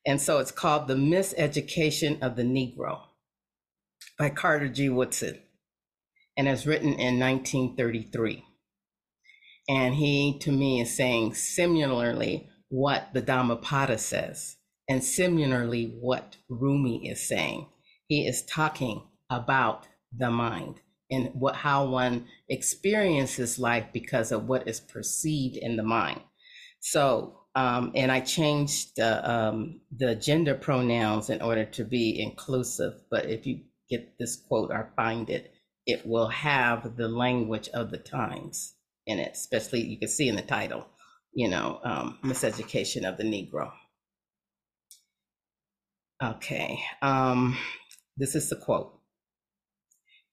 And 0.08 0.22
so 0.22 0.40
it's 0.40 0.52
called 0.52 0.88
The 0.88 0.96
Miseducation 0.96 2.22
of 2.22 2.38
the 2.38 2.44
Negro 2.44 3.02
by 4.18 4.30
Carter 4.30 4.70
G. 4.70 4.88
Woodson. 4.88 5.38
And 6.38 6.48
it's 6.48 6.66
written 6.66 6.94
in 6.94 7.20
1933. 7.20 8.46
And 9.68 9.96
he, 9.96 10.40
to 10.40 10.52
me, 10.52 10.80
is 10.80 10.96
saying 10.96 11.34
similarly 11.34 12.50
what 12.70 13.10
the 13.14 13.22
Dhammapada 13.22 13.98
says, 13.98 14.56
and 14.88 15.04
similarly 15.04 15.98
what 16.00 16.38
Rumi 16.48 17.10
is 17.10 17.28
saying. 17.28 17.68
He 18.08 18.26
is 18.26 18.46
talking 18.46 19.04
about 19.30 19.88
the 20.18 20.32
mind 20.32 20.80
and 21.12 21.32
what 21.34 21.56
how 21.58 21.86
one 21.86 22.28
experiences 22.48 23.60
life 23.60 23.88
because 23.92 24.32
of 24.32 24.48
what 24.48 24.70
is 24.70 24.80
perceived 24.80 25.58
in 25.58 25.76
the 25.76 25.84
mind. 25.84 26.22
So 26.80 27.37
um, 27.58 27.92
and 27.96 28.12
I 28.12 28.20
changed 28.20 28.98
the, 28.98 29.28
um, 29.28 29.82
the 29.90 30.14
gender 30.14 30.54
pronouns 30.54 31.32
in 31.32 31.42
order 31.42 31.66
to 31.66 31.84
be 31.84 32.22
inclusive. 32.22 32.94
But 33.10 33.32
if 33.32 33.48
you 33.48 33.62
get 33.90 34.20
this 34.20 34.36
quote 34.36 34.70
or 34.70 34.94
find 34.96 35.28
it, 35.32 35.56
it 35.88 36.06
will 36.06 36.28
have 36.28 36.96
the 36.98 37.08
language 37.08 37.68
of 37.70 37.90
the 37.90 37.98
times 37.98 38.76
in 39.08 39.18
it, 39.18 39.32
especially 39.34 39.82
you 39.82 39.98
can 39.98 40.08
see 40.08 40.28
in 40.28 40.36
the 40.36 40.44
title, 40.44 40.86
you 41.34 41.50
know, 41.50 41.80
um, 41.84 42.20
Miseducation 42.24 43.10
of 43.10 43.18
the 43.18 43.24
Negro. 43.24 43.72
Okay, 46.24 46.80
um, 47.02 47.58
this 48.18 48.36
is 48.36 48.52
the 48.52 48.56
quote. 48.56 48.94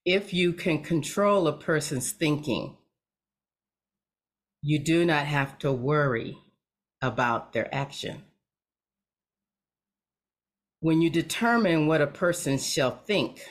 If 0.04 0.34
you 0.34 0.52
can 0.52 0.82
control 0.82 1.48
a 1.48 1.56
person's 1.56 2.12
thinking, 2.12 2.76
you 4.60 4.78
do 4.78 5.06
not 5.06 5.24
have 5.24 5.58
to 5.60 5.72
worry 5.72 6.36
about 7.04 7.52
their 7.52 7.72
action. 7.72 8.22
When 10.80 11.02
you 11.02 11.10
determine 11.10 11.86
what 11.86 12.00
a 12.00 12.06
person 12.06 12.56
shall 12.58 12.90
think, 12.90 13.42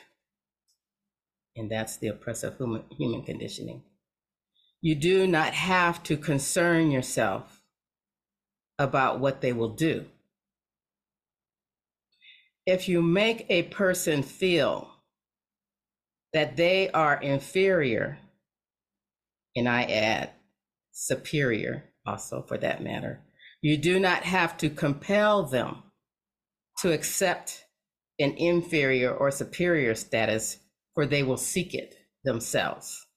and 1.55 1.69
that's 1.69 1.97
the 1.97 2.07
oppressive 2.07 2.57
human, 2.57 3.23
conditioning, 3.23 3.83
you 4.81 4.95
do 4.95 5.27
not 5.27 5.53
have 5.53 6.01
to 6.03 6.17
concern 6.17 6.89
yourself 6.89 7.61
about 8.79 9.19
what 9.19 9.41
they 9.41 9.53
will 9.53 9.69
do. 9.69 10.05
If 12.65 12.89
you 12.89 13.03
make 13.03 13.45
a 13.49 13.63
person 13.63 14.23
feel 14.23 14.89
that 16.33 16.55
they 16.55 16.89
are 16.89 17.21
inferior, 17.21 18.17
and 19.55 19.69
I 19.69 19.83
add 19.83 20.31
superior 20.91 21.83
also 22.05 22.41
for 22.41 22.57
that 22.57 22.83
matter, 22.83 23.21
you 23.63 23.77
do 23.77 23.97
not 23.97 24.23
have 24.23 24.57
to 24.57 24.69
compel 24.69 25.43
them 25.43 25.83
to 26.81 26.91
accept 26.91 27.63
an 28.19 28.33
inferior 28.37 29.15
or 29.15 29.31
superior 29.31 29.95
status, 29.95 30.57
for 30.93 31.05
they 31.05 31.23
will 31.23 31.37
seek 31.37 31.73
it 31.73 31.95
themselves. 32.25 33.07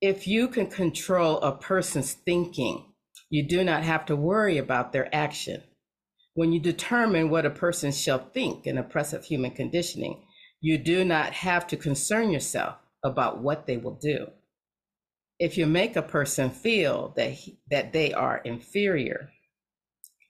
If 0.00 0.28
you 0.28 0.46
can 0.46 0.68
control 0.68 1.40
a 1.40 1.50
person's 1.50 2.12
thinking, 2.12 2.84
you 3.30 3.46
do 3.46 3.64
not 3.64 3.82
have 3.82 4.06
to 4.06 4.16
worry 4.16 4.58
about 4.58 4.92
their 4.92 5.12
action. 5.12 5.60
When 6.34 6.52
you 6.52 6.60
determine 6.60 7.28
what 7.28 7.44
a 7.44 7.50
person 7.50 7.90
shall 7.90 8.30
think 8.32 8.64
in 8.68 8.78
oppressive 8.78 9.24
human 9.24 9.50
conditioning, 9.50 10.22
you 10.60 10.78
do 10.78 11.04
not 11.04 11.32
have 11.32 11.66
to 11.66 11.76
concern 11.76 12.30
yourself 12.30 12.76
about 13.04 13.42
what 13.42 13.66
they 13.66 13.76
will 13.76 13.98
do. 14.00 14.28
If 15.42 15.58
you 15.58 15.66
make 15.66 15.96
a 15.96 16.02
person 16.02 16.50
feel 16.50 17.14
that, 17.16 17.32
he, 17.32 17.58
that 17.70 17.92
they 17.92 18.14
are 18.14 18.38
inferior, 18.44 19.30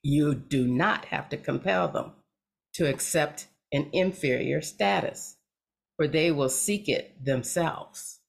you 0.02 0.34
do 0.34 0.66
not 0.66 1.06
have 1.06 1.28
to 1.30 1.36
compel 1.36 1.88
them 1.88 2.12
to 2.74 2.88
accept 2.88 3.48
an 3.72 3.90
inferior 3.92 4.62
status, 4.62 5.36
for 5.96 6.08
they 6.08 6.32
will 6.32 6.48
seek 6.48 6.88
it 6.88 7.22
themselves. 7.22 8.20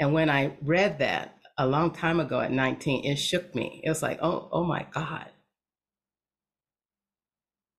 And 0.00 0.14
when 0.14 0.30
I 0.30 0.56
read 0.62 1.00
that 1.00 1.36
a 1.58 1.66
long 1.66 1.92
time 1.92 2.20
ago 2.20 2.40
at 2.40 2.52
19, 2.52 3.04
it 3.04 3.16
shook 3.16 3.54
me. 3.54 3.82
It 3.84 3.90
was 3.90 4.02
like, 4.02 4.20
oh, 4.22 4.48
oh 4.52 4.64
my 4.64 4.86
God. 4.94 5.26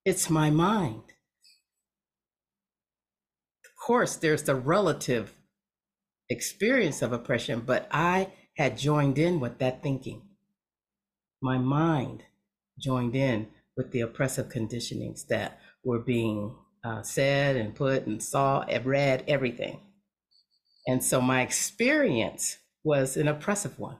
It's 0.04 0.30
my 0.30 0.50
mind 0.50 1.02
Of 3.80 3.86
course, 3.86 4.16
there's 4.16 4.44
the 4.44 4.54
relative 4.56 5.34
experience 6.30 7.02
of 7.02 7.12
oppression, 7.12 7.60
but 7.66 7.88
I 7.90 8.32
had 8.56 8.78
joined 8.78 9.18
in 9.18 9.40
with 9.40 9.58
that 9.58 9.82
thinking. 9.82 10.22
My 11.42 11.58
mind 11.58 12.22
joined 12.78 13.16
in 13.16 13.48
with 13.76 13.90
the 13.92 14.00
oppressive 14.00 14.48
conditionings 14.48 15.26
that 15.26 15.58
were 15.84 15.98
being 15.98 16.56
uh, 16.84 17.02
said 17.02 17.56
and 17.56 17.74
put 17.74 18.06
and 18.06 18.22
saw 18.22 18.62
and 18.62 18.86
read 18.86 19.24
everything. 19.26 19.80
And 20.86 21.04
so 21.04 21.20
my 21.20 21.42
experience 21.42 22.58
was 22.84 23.16
an 23.16 23.28
oppressive 23.28 23.78
one. 23.78 23.98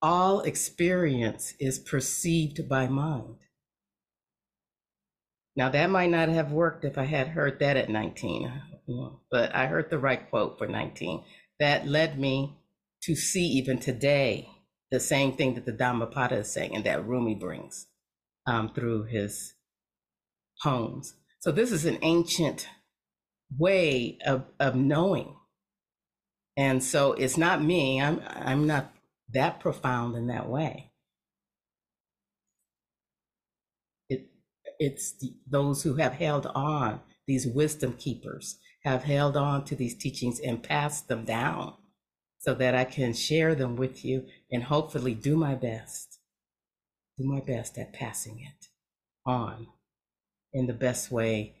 All 0.00 0.40
experience 0.42 1.54
is 1.58 1.78
perceived 1.78 2.68
by 2.68 2.86
mind. 2.86 3.36
Now, 5.56 5.70
that 5.70 5.88
might 5.88 6.10
not 6.10 6.28
have 6.28 6.52
worked 6.52 6.84
if 6.84 6.98
I 6.98 7.04
had 7.04 7.28
heard 7.28 7.58
that 7.60 7.78
at 7.78 7.88
19, 7.88 8.52
but 9.30 9.54
I 9.54 9.66
heard 9.66 9.90
the 9.90 9.98
right 9.98 10.28
quote 10.28 10.58
for 10.58 10.66
19. 10.66 11.24
That 11.58 11.86
led 11.86 12.18
me 12.18 12.56
to 13.02 13.14
see 13.14 13.46
even 13.46 13.78
today 13.78 14.48
the 14.90 15.00
same 15.00 15.32
thing 15.32 15.54
that 15.54 15.66
the 15.66 15.72
Dhammapada 15.72 16.36
is 16.36 16.52
saying 16.52 16.74
and 16.74 16.84
that 16.84 17.06
Rumi 17.06 17.34
brings 17.34 17.86
um, 18.46 18.72
through 18.74 19.04
his 19.04 19.54
poems. 20.62 21.14
So, 21.40 21.52
this 21.52 21.72
is 21.72 21.84
an 21.84 21.98
ancient 22.02 22.68
way 23.58 24.18
of, 24.26 24.44
of 24.58 24.74
knowing. 24.74 25.36
And 26.56 26.82
so 26.82 27.12
it's 27.12 27.36
not 27.36 27.62
me, 27.62 28.00
I'm, 28.00 28.22
I'm 28.28 28.66
not 28.66 28.92
that 29.32 29.60
profound 29.60 30.16
in 30.16 30.28
that 30.28 30.48
way. 30.48 30.92
it's 34.78 35.16
the, 35.18 35.34
those 35.48 35.82
who 35.82 35.94
have 35.96 36.14
held 36.14 36.46
on, 36.54 37.00
these 37.26 37.46
wisdom 37.46 37.94
keepers, 37.94 38.58
have 38.86 39.02
held 39.02 39.36
on 39.36 39.64
to 39.64 39.74
these 39.74 39.96
teachings 39.96 40.38
and 40.38 40.62
passed 40.62 41.08
them 41.08 41.24
down 41.24 41.74
so 42.38 42.54
that 42.54 42.76
I 42.76 42.84
can 42.84 43.14
share 43.14 43.56
them 43.56 43.74
with 43.74 44.04
you 44.04 44.26
and 44.52 44.62
hopefully 44.62 45.12
do 45.12 45.36
my 45.36 45.56
best, 45.56 46.20
do 47.18 47.24
my 47.26 47.40
best 47.40 47.76
at 47.78 47.92
passing 47.92 48.38
it 48.38 48.68
on 49.28 49.66
in 50.52 50.68
the 50.68 50.72
best 50.72 51.10
way 51.10 51.56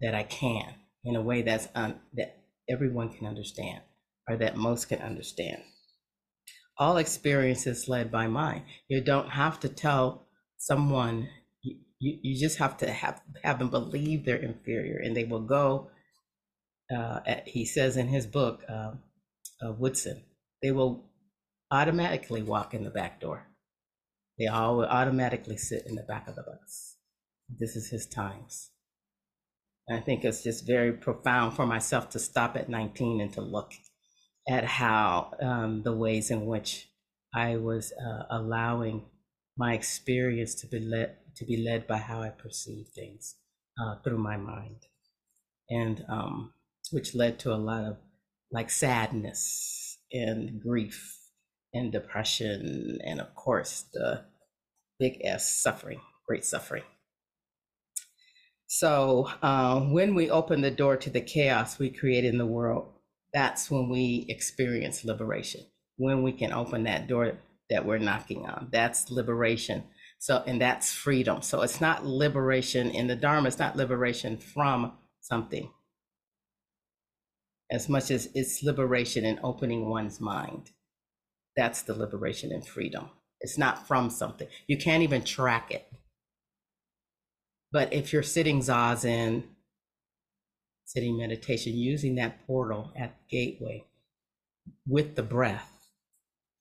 that 0.00 0.14
I 0.14 0.22
can, 0.22 0.74
in 1.04 1.16
a 1.16 1.22
way 1.22 1.42
that's 1.42 1.66
un, 1.74 1.98
that 2.12 2.36
everyone 2.70 3.08
can 3.08 3.26
understand 3.26 3.80
or 4.28 4.36
that 4.36 4.56
most 4.56 4.88
can 4.88 5.00
understand. 5.00 5.60
All 6.78 6.98
experience 6.98 7.66
is 7.66 7.88
led 7.88 8.12
by 8.12 8.28
mind. 8.28 8.62
You 8.86 9.00
don't 9.00 9.30
have 9.30 9.58
to 9.60 9.68
tell 9.68 10.28
someone 10.56 11.28
you, 11.62 11.76
you 11.98 12.40
just 12.40 12.58
have 12.58 12.76
to 12.76 12.92
have, 12.92 13.20
have 13.42 13.58
them 13.58 13.70
believe 13.70 14.24
they're 14.24 14.36
inferior 14.36 15.00
and 15.02 15.16
they 15.16 15.24
will 15.24 15.40
go, 15.40 15.90
uh, 16.94 17.20
he 17.46 17.64
says 17.64 17.96
in 17.96 18.08
his 18.08 18.26
book, 18.26 18.62
uh, 18.68 18.92
uh, 19.62 19.72
Woodson, 19.72 20.24
they 20.62 20.70
will 20.70 21.04
automatically 21.70 22.42
walk 22.42 22.74
in 22.74 22.84
the 22.84 22.90
back 22.90 23.20
door. 23.20 23.46
They 24.38 24.46
all 24.46 24.76
will 24.76 24.86
automatically 24.86 25.56
sit 25.56 25.86
in 25.86 25.94
the 25.94 26.02
back 26.02 26.28
of 26.28 26.34
the 26.34 26.42
bus. 26.42 26.96
This 27.48 27.76
is 27.76 27.88
his 27.90 28.06
times. 28.06 28.70
And 29.86 29.98
I 29.98 30.02
think 30.02 30.24
it's 30.24 30.42
just 30.42 30.66
very 30.66 30.92
profound 30.92 31.54
for 31.54 31.66
myself 31.66 32.10
to 32.10 32.18
stop 32.18 32.56
at 32.56 32.68
19 32.68 33.20
and 33.20 33.32
to 33.34 33.40
look 33.40 33.72
at 34.48 34.64
how 34.64 35.32
um, 35.40 35.82
the 35.82 35.92
ways 35.92 36.30
in 36.30 36.46
which 36.46 36.88
I 37.34 37.56
was 37.56 37.92
uh, 37.92 38.24
allowing 38.30 39.06
my 39.56 39.74
experience 39.74 40.54
to 40.56 40.66
be 40.66 40.80
led 40.80 41.16
to 41.36 41.44
be 41.44 41.64
led 41.64 41.86
by 41.86 41.98
how 41.98 42.22
I 42.22 42.28
perceive 42.28 42.86
things 42.94 43.34
uh, 43.80 43.96
through 44.04 44.18
my 44.18 44.36
mind, 44.36 44.86
and 45.68 46.04
um, 46.08 46.52
which 46.94 47.14
led 47.14 47.38
to 47.40 47.52
a 47.52 47.56
lot 47.56 47.84
of 47.84 47.96
like 48.50 48.70
sadness 48.70 49.98
and 50.12 50.60
grief 50.60 51.18
and 51.72 51.90
depression, 51.90 52.98
and 53.04 53.20
of 53.20 53.34
course 53.34 53.84
the 53.92 54.24
big 54.98 55.20
S 55.24 55.52
suffering, 55.52 56.00
great 56.26 56.44
suffering. 56.44 56.84
So 58.66 59.28
uh, 59.42 59.80
when 59.80 60.14
we 60.14 60.30
open 60.30 60.60
the 60.60 60.70
door 60.70 60.96
to 60.96 61.10
the 61.10 61.20
chaos 61.20 61.78
we 61.78 61.90
create 61.90 62.24
in 62.24 62.38
the 62.38 62.46
world, 62.46 62.92
that's 63.32 63.70
when 63.70 63.88
we 63.88 64.26
experience 64.28 65.04
liberation. 65.04 65.62
When 65.96 66.22
we 66.22 66.32
can 66.32 66.52
open 66.52 66.84
that 66.84 67.08
door 67.08 67.38
that 67.70 67.84
we're 67.84 67.98
knocking 67.98 68.46
on, 68.46 68.68
that's 68.70 69.10
liberation 69.10 69.84
so, 70.24 70.42
and 70.46 70.58
that's 70.58 70.90
freedom. 70.90 71.42
So 71.42 71.60
it's 71.60 71.82
not 71.82 72.06
liberation 72.06 72.90
in 72.90 73.08
the 73.08 73.14
Dharma, 73.14 73.48
it's 73.48 73.58
not 73.58 73.76
liberation 73.76 74.38
from 74.38 74.92
something 75.20 75.70
as 77.70 77.88
much 77.88 78.10
as 78.10 78.28
it's 78.34 78.62
liberation 78.62 79.24
and 79.24 79.38
opening 79.42 79.88
one's 79.88 80.20
mind. 80.20 80.70
That's 81.56 81.82
the 81.82 81.94
liberation 81.94 82.52
and 82.52 82.66
freedom. 82.66 83.10
It's 83.40 83.58
not 83.58 83.86
from 83.86 84.10
something. 84.10 84.48
You 84.66 84.78
can't 84.78 85.02
even 85.02 85.24
track 85.24 85.70
it. 85.70 85.86
But 87.72 87.92
if 87.92 88.12
you're 88.12 88.22
sitting 88.22 88.60
zazen, 88.60 89.44
sitting 90.84 91.18
meditation, 91.18 91.72
using 91.74 92.14
that 92.16 92.46
portal 92.46 92.92
at 92.96 93.16
the 93.16 93.36
gateway 93.36 93.84
with 94.86 95.16
the 95.16 95.22
breath, 95.22 95.70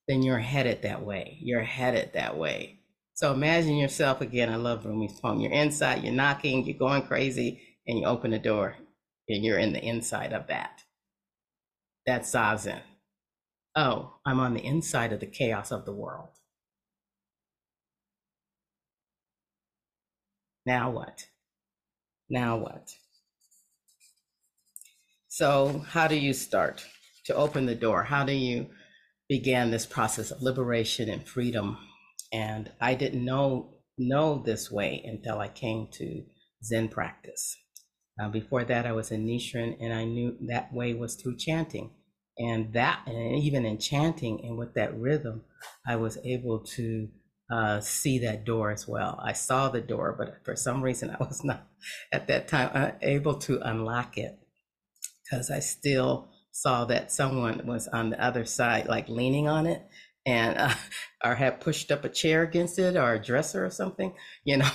then 0.08 0.24
you're 0.24 0.40
headed 0.40 0.82
that 0.82 1.06
way. 1.06 1.38
You're 1.42 1.64
headed 1.64 2.14
that 2.14 2.38
way. 2.38 2.80
So 3.14 3.32
imagine 3.32 3.78
yourself 3.78 4.22
again. 4.22 4.50
I 4.50 4.56
love 4.56 4.86
Rumi's 4.86 5.20
poem. 5.20 5.40
You're 5.40 5.52
inside, 5.52 6.04
you're 6.04 6.14
knocking, 6.14 6.66
you're 6.66 6.78
going 6.78 7.04
crazy, 7.04 7.62
and 7.88 8.00
you 8.00 8.06
open 8.06 8.32
the 8.32 8.40
door 8.40 8.76
and 9.30 9.44
you're 9.44 9.60
in 9.60 9.74
the 9.74 9.84
inside 9.84 10.34
of 10.34 10.48
that. 10.48 10.84
That's 12.06 12.32
Zazen. 12.32 12.82
Oh, 13.76 14.16
I'm 14.26 14.40
on 14.40 14.54
the 14.54 14.64
inside 14.64 15.14
of 15.14 15.20
the 15.20 15.26
chaos 15.26 15.72
of 15.72 15.86
the 15.86 15.94
world. 15.94 16.30
Now 20.66 20.92
what? 20.92 21.28
Now 22.30 22.58
what? 22.58 22.90
So, 25.28 25.84
how 25.90 26.08
do 26.08 26.16
you 26.16 26.34
start 26.34 26.86
to 27.26 27.36
open 27.36 27.66
the 27.66 27.76
door? 27.76 28.04
How 28.04 28.24
do 28.24 28.34
you 28.34 28.70
begin 29.28 29.72
this 29.72 29.86
process 29.86 30.30
of 30.32 30.42
liberation 30.42 31.10
and 31.10 31.28
freedom 31.28 31.78
and 32.34 32.72
I 32.82 32.96
didn't 32.96 33.24
know 33.24 33.76
know 33.98 34.42
this 34.44 34.72
way 34.72 35.02
until 35.06 35.40
I 35.40 35.48
came 35.48 35.88
to 35.94 36.24
Zen 36.64 36.90
practice. 36.90 37.56
Uh, 38.22 38.30
before 38.30 38.64
that, 38.64 38.86
I 38.86 38.92
was 38.92 39.12
a 39.12 39.18
Nichiren, 39.18 39.78
and 39.80 39.94
I 39.94 40.06
knew 40.06 40.38
that 40.48 40.74
way 40.74 40.94
was 40.94 41.16
through 41.16 41.38
chanting. 41.38 41.92
And 42.38 42.74
that, 42.74 43.02
and 43.06 43.38
even 43.38 43.66
in 43.66 43.78
chanting 43.78 44.44
and 44.44 44.58
with 44.58 44.74
that 44.76 44.98
rhythm, 44.98 45.44
I 45.88 45.96
was 45.98 46.18
able 46.24 46.60
to 46.60 47.10
uh, 47.52 47.80
see 47.80 48.20
that 48.20 48.46
door 48.46 48.72
as 48.72 48.88
well. 48.88 49.20
I 49.24 49.34
saw 49.34 49.70
the 49.70 49.82
door, 49.82 50.16
but 50.18 50.44
for 50.44 50.56
some 50.56 50.82
reason 50.82 51.10
I 51.12 51.18
was 51.24 51.44
not 51.44 51.68
at 52.12 52.28
that 52.28 52.48
time 52.48 52.72
uh, 52.74 52.92
able 53.02 53.36
to 53.36 53.60
unlock 53.62 54.18
it 54.18 54.40
because 55.24 55.52
I 55.52 55.60
still 55.60 56.30
saw 56.52 56.86
that 56.86 57.12
someone 57.12 57.66
was 57.66 57.88
on 57.88 58.10
the 58.10 58.24
other 58.24 58.46
side, 58.46 58.88
like 58.88 59.10
leaning 59.10 59.48
on 59.48 59.66
it, 59.66 59.84
and 60.26 60.58
uh, 60.58 60.74
or 61.24 61.36
had 61.36 61.62
pushed 61.62 61.92
up 61.92 62.04
a 62.06 62.10
chair 62.10 62.44
against 62.44 62.80
it 62.80 62.96
or 62.96 63.14
a 63.14 63.22
dresser 63.24 63.66
or 63.66 63.70
something, 63.70 64.14
you 64.44 64.58
know. 64.58 64.70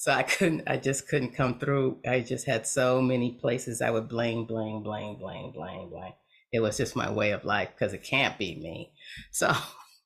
So 0.00 0.10
I 0.12 0.22
couldn't, 0.22 0.62
I 0.66 0.78
just 0.78 1.08
couldn't 1.08 1.34
come 1.34 1.58
through. 1.58 1.98
I 2.08 2.20
just 2.20 2.46
had 2.46 2.66
so 2.66 3.02
many 3.02 3.32
places 3.32 3.82
I 3.82 3.90
would 3.90 4.08
blame, 4.08 4.46
blame, 4.46 4.82
blame, 4.82 5.16
blame, 5.18 5.52
blame, 5.52 5.90
blame. 5.90 6.14
It 6.50 6.60
was 6.60 6.78
just 6.78 6.96
my 6.96 7.10
way 7.10 7.32
of 7.32 7.44
life 7.44 7.68
because 7.74 7.92
it 7.92 8.02
can't 8.02 8.38
be 8.38 8.54
me. 8.54 8.94
So, 9.30 9.54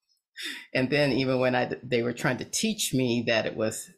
and 0.75 0.91
then 0.91 1.13
even 1.13 1.39
when 1.39 1.55
I 1.55 1.71
they 1.81 2.03
were 2.03 2.13
trying 2.13 2.39
to 2.39 2.45
teach 2.45 2.93
me 2.93 3.23
that 3.29 3.47
it 3.47 3.55
was 3.55 3.89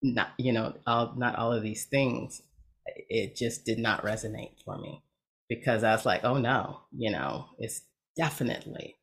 not, 0.00 0.28
you 0.38 0.52
know, 0.52 0.74
all 0.86 1.14
not 1.16 1.34
all 1.34 1.52
of 1.52 1.64
these 1.64 1.86
things, 1.86 2.40
it 2.86 3.34
just 3.34 3.64
did 3.64 3.80
not 3.80 4.04
resonate 4.04 4.62
for 4.64 4.78
me 4.78 5.02
because 5.48 5.82
I 5.82 5.90
was 5.90 6.06
like, 6.06 6.22
oh 6.22 6.38
no, 6.38 6.82
you 6.92 7.10
know, 7.10 7.46
it's 7.58 7.82
definitely 8.16 8.94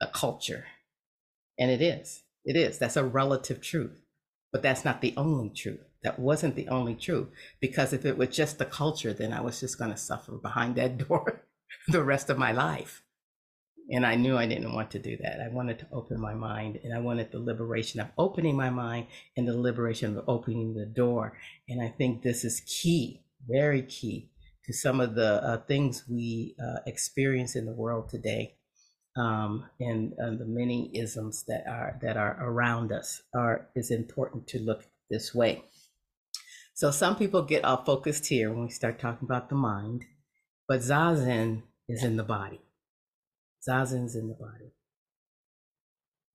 a 0.00 0.06
culture. 0.06 0.64
And 1.58 1.70
it 1.70 1.82
is. 1.82 2.22
It 2.46 2.56
is. 2.56 2.78
That's 2.78 2.96
a 2.96 3.04
relative 3.04 3.60
truth. 3.60 4.00
But 4.52 4.62
that's 4.62 4.84
not 4.84 5.00
the 5.00 5.14
only 5.16 5.50
truth. 5.50 5.80
That 6.02 6.18
wasn't 6.18 6.54
the 6.54 6.68
only 6.68 6.94
truth. 6.94 7.28
Because 7.60 7.92
if 7.92 8.04
it 8.04 8.16
was 8.16 8.28
just 8.28 8.58
the 8.58 8.64
culture, 8.64 9.12
then 9.12 9.32
I 9.32 9.40
was 9.40 9.60
just 9.60 9.78
going 9.78 9.90
to 9.90 9.96
suffer 9.96 10.32
behind 10.32 10.76
that 10.76 10.98
door 11.08 11.44
the 11.88 12.02
rest 12.02 12.30
of 12.30 12.38
my 12.38 12.52
life. 12.52 13.02
And 13.90 14.04
I 14.04 14.16
knew 14.16 14.36
I 14.36 14.46
didn't 14.46 14.74
want 14.74 14.90
to 14.92 14.98
do 14.98 15.16
that. 15.22 15.40
I 15.40 15.48
wanted 15.48 15.78
to 15.78 15.86
open 15.92 16.20
my 16.20 16.34
mind 16.34 16.78
and 16.84 16.94
I 16.94 16.98
wanted 16.98 17.32
the 17.32 17.40
liberation 17.40 18.00
of 18.00 18.08
opening 18.18 18.54
my 18.54 18.68
mind 18.68 19.06
and 19.36 19.48
the 19.48 19.58
liberation 19.58 20.16
of 20.16 20.24
opening 20.28 20.74
the 20.74 20.84
door. 20.84 21.38
And 21.68 21.82
I 21.82 21.88
think 21.88 22.22
this 22.22 22.44
is 22.44 22.60
key, 22.60 23.22
very 23.48 23.80
key 23.82 24.30
to 24.66 24.74
some 24.74 25.00
of 25.00 25.14
the 25.14 25.42
uh, 25.42 25.56
things 25.62 26.04
we 26.06 26.54
uh, 26.62 26.80
experience 26.86 27.56
in 27.56 27.64
the 27.64 27.72
world 27.72 28.10
today 28.10 28.57
um, 29.18 29.66
and, 29.80 30.12
and 30.18 30.38
the 30.38 30.46
many 30.46 30.90
isms 30.94 31.44
that 31.48 31.64
are 31.66 31.98
that 32.02 32.16
are 32.16 32.36
around 32.40 32.92
us 32.92 33.22
are 33.34 33.68
is 33.74 33.90
important 33.90 34.46
to 34.48 34.60
look 34.60 34.84
this 35.10 35.34
way. 35.34 35.64
So 36.74 36.90
some 36.90 37.16
people 37.16 37.42
get 37.42 37.64
all 37.64 37.84
focused 37.84 38.26
here 38.26 38.50
when 38.50 38.64
we 38.64 38.70
start 38.70 39.00
talking 39.00 39.26
about 39.26 39.48
the 39.48 39.56
mind, 39.56 40.04
but 40.68 40.80
zazen 40.80 41.62
is 41.88 42.04
in 42.04 42.16
the 42.16 42.22
body. 42.22 42.60
Zazen's 43.68 44.14
in 44.14 44.28
the 44.28 44.34
body. 44.34 44.72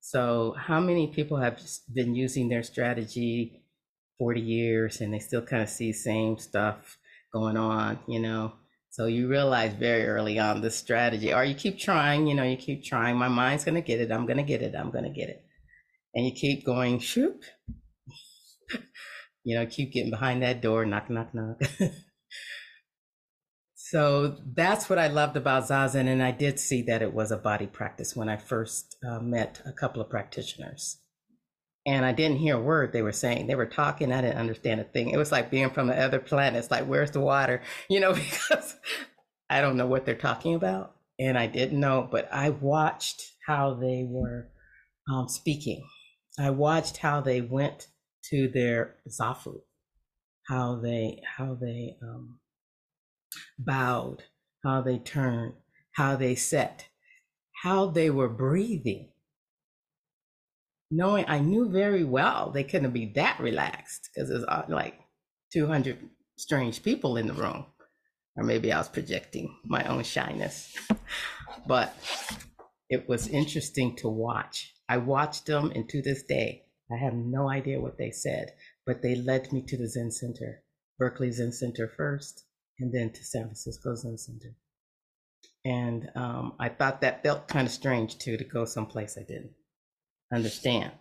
So 0.02 0.54
how 0.58 0.82
many 0.82 1.08
people 1.08 1.38
have 1.38 1.62
been 1.94 2.14
using 2.14 2.50
their 2.50 2.64
strategy 2.64 3.64
40 4.20 4.42
years 4.42 5.00
and 5.00 5.14
they 5.14 5.20
still 5.20 5.42
kind 5.42 5.64
of 5.64 5.70
see 5.70 5.94
same 5.94 6.38
stuff 6.38 6.98
going 7.32 7.56
on, 7.56 8.00
you 8.08 8.20
know? 8.20 8.54
So 8.94 9.08
you 9.08 9.28
realize 9.28 9.74
very 9.74 10.06
early 10.06 10.38
on 10.38 10.62
the 10.62 10.70
strategy, 10.70 11.34
or 11.34 11.44
you 11.44 11.56
keep 11.56 11.80
trying, 11.80 12.28
you 12.28 12.36
know, 12.36 12.44
you 12.44 12.56
keep 12.56 12.84
trying. 12.84 13.18
My 13.18 13.28
mind's 13.28 13.66
going 13.66 13.74
to 13.74 13.82
get 13.82 14.00
it. 14.00 14.12
I'm 14.12 14.28
going 14.28 14.38
to 14.38 14.44
get 14.44 14.62
it. 14.62 14.76
I'm 14.76 14.92
going 14.92 15.06
to 15.06 15.10
get 15.10 15.30
it. 15.30 15.44
And 16.14 16.28
you 16.28 16.32
keep 16.32 16.64
going, 16.64 17.00
shoop. 17.00 17.42
you 19.44 19.58
know, 19.58 19.66
keep 19.66 19.94
getting 19.94 20.12
behind 20.12 20.44
that 20.44 20.62
door, 20.62 20.86
knock, 20.86 21.10
knock, 21.10 21.34
knock. 21.34 21.60
so 23.74 24.38
that's 24.54 24.88
what 24.92 25.00
I 25.00 25.08
loved 25.08 25.38
about 25.38 25.64
Zazen. 25.64 26.08
And 26.08 26.22
I 26.22 26.30
did 26.30 26.60
see 26.60 26.84
that 26.84 27.02
it 27.02 27.16
was 27.16 27.32
a 27.32 27.38
body 27.38 27.66
practice 27.66 28.16
when 28.16 28.30
I 28.30 28.38
first 28.38 28.98
uh, 29.10 29.20
met 29.20 29.60
a 29.66 29.72
couple 29.72 30.04
of 30.04 30.10
practitioners 30.12 31.00
and 31.86 32.06
I 32.06 32.14
didn't 32.14 32.38
hear 32.38 32.56
a 32.56 32.62
word 32.62 32.94
they 32.94 33.02
were 33.02 33.12
saying. 33.12 33.48
They 33.48 33.56
were 33.56 33.66
talking. 33.66 34.12
I 34.12 34.22
didn't 34.22 34.38
understand 34.38 34.80
a 34.80 34.86
thing. 34.86 35.10
It 35.10 35.18
was 35.18 35.32
like 35.32 35.52
being 35.52 35.70
from 35.70 35.88
the 35.88 36.00
other 36.00 36.20
planet. 36.20 36.60
It's 36.60 36.72
like, 36.72 36.86
where's 36.86 37.12
the 37.12 37.20
water? 37.20 37.62
You 37.90 38.00
know, 38.00 38.14
because 38.14 38.76
I 39.50 39.62
don't 39.62 39.78
know 39.78 39.88
what 39.88 40.06
they're 40.06 40.16
talking 40.16 40.56
about, 40.56 40.96
and 41.20 41.38
I 41.38 41.48
didn't 41.48 41.80
know. 41.80 42.08
But 42.10 42.30
I 42.32 42.50
watched 42.50 43.22
how 43.46 43.74
they 43.74 44.06
were 44.08 44.50
um, 45.12 45.28
speaking. 45.28 45.84
I 46.40 46.50
watched 46.52 46.98
how 46.98 47.22
they 47.22 47.42
went 47.42 47.88
to 48.30 48.48
their 48.48 48.96
zafu, 49.10 49.62
how 50.48 50.78
they 50.82 51.22
how 51.38 51.58
they 51.60 51.98
um, 52.02 52.40
bowed, 53.60 54.24
how 54.64 54.82
they 54.82 55.00
turned, 55.00 55.54
how 55.92 56.16
they 56.16 56.36
sat, 56.36 56.86
how 57.64 57.88
they 57.88 58.10
were 58.10 58.30
breathing 58.30 59.10
knowing 60.96 61.26
I 61.28 61.40
knew 61.40 61.70
very 61.70 62.04
well 62.04 62.52
they 62.52 62.64
couldn't 62.64 62.92
be 62.92 63.12
that 63.16 63.40
relaxed 63.40 64.10
because 64.14 64.30
there's 64.30 64.44
uh, 64.44 64.66
like 64.68 65.00
200 65.52 65.98
strange 66.38 66.84
people 66.84 67.18
in 67.18 67.28
the 67.28 67.34
room. 67.34 67.66
Or 68.36 68.44
maybe 68.44 68.72
I 68.72 68.80
was 68.80 68.90
projecting 68.90 69.56
my 69.64 69.84
own 69.86 70.04
shyness. 70.04 70.76
but 71.68 71.96
it 72.90 73.08
was 73.08 73.28
interesting 73.28 73.96
to 73.98 74.10
watch. 74.10 74.74
I 74.90 74.98
watched 74.98 75.46
them, 75.46 75.72
and 75.74 75.88
to 75.90 76.02
this 76.02 76.24
day, 76.24 76.64
I 76.92 76.98
have 76.98 77.14
no 77.14 77.50
idea 77.50 77.80
what 77.80 77.98
they 77.98 78.12
said, 78.12 78.54
but 78.86 79.02
they 79.02 79.16
led 79.16 79.54
me 79.54 79.64
to 79.68 79.78
the 79.78 79.88
Zen 79.88 80.12
Center, 80.12 80.64
Berkeley 80.98 81.32
Zen 81.32 81.52
Center 81.52 81.88
first, 81.88 82.46
and 82.80 82.92
then 82.94 83.12
to 83.12 83.24
San 83.24 83.44
Francisco 83.44 83.96
Zen 83.96 84.18
Center. 84.18 84.56
And 85.64 86.10
um, 86.16 86.54
I 86.60 86.70
thought 86.70 87.02
that 87.02 87.24
felt 87.24 87.48
kind 87.48 87.68
of 87.68 87.74
strange 87.74 88.18
too 88.18 88.36
to 88.36 88.44
go 88.44 88.66
someplace 88.66 89.18
I 89.18 89.22
didn't 89.22 89.52
understand. 90.34 90.92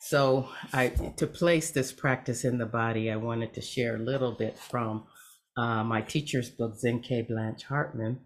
So 0.00 0.48
I 0.72 0.88
to 1.16 1.26
place 1.26 1.70
this 1.70 1.92
practice 1.92 2.44
in 2.44 2.58
the 2.58 2.66
body, 2.66 3.10
I 3.10 3.16
wanted 3.16 3.54
to 3.54 3.60
share 3.60 3.96
a 3.96 3.98
little 3.98 4.32
bit 4.32 4.58
from 4.58 5.04
uh, 5.56 5.82
my 5.84 6.02
teacher's 6.02 6.50
book, 6.50 6.74
Zenkei 6.84 7.26
Blanche 7.26 7.64
Hartman, 7.64 8.20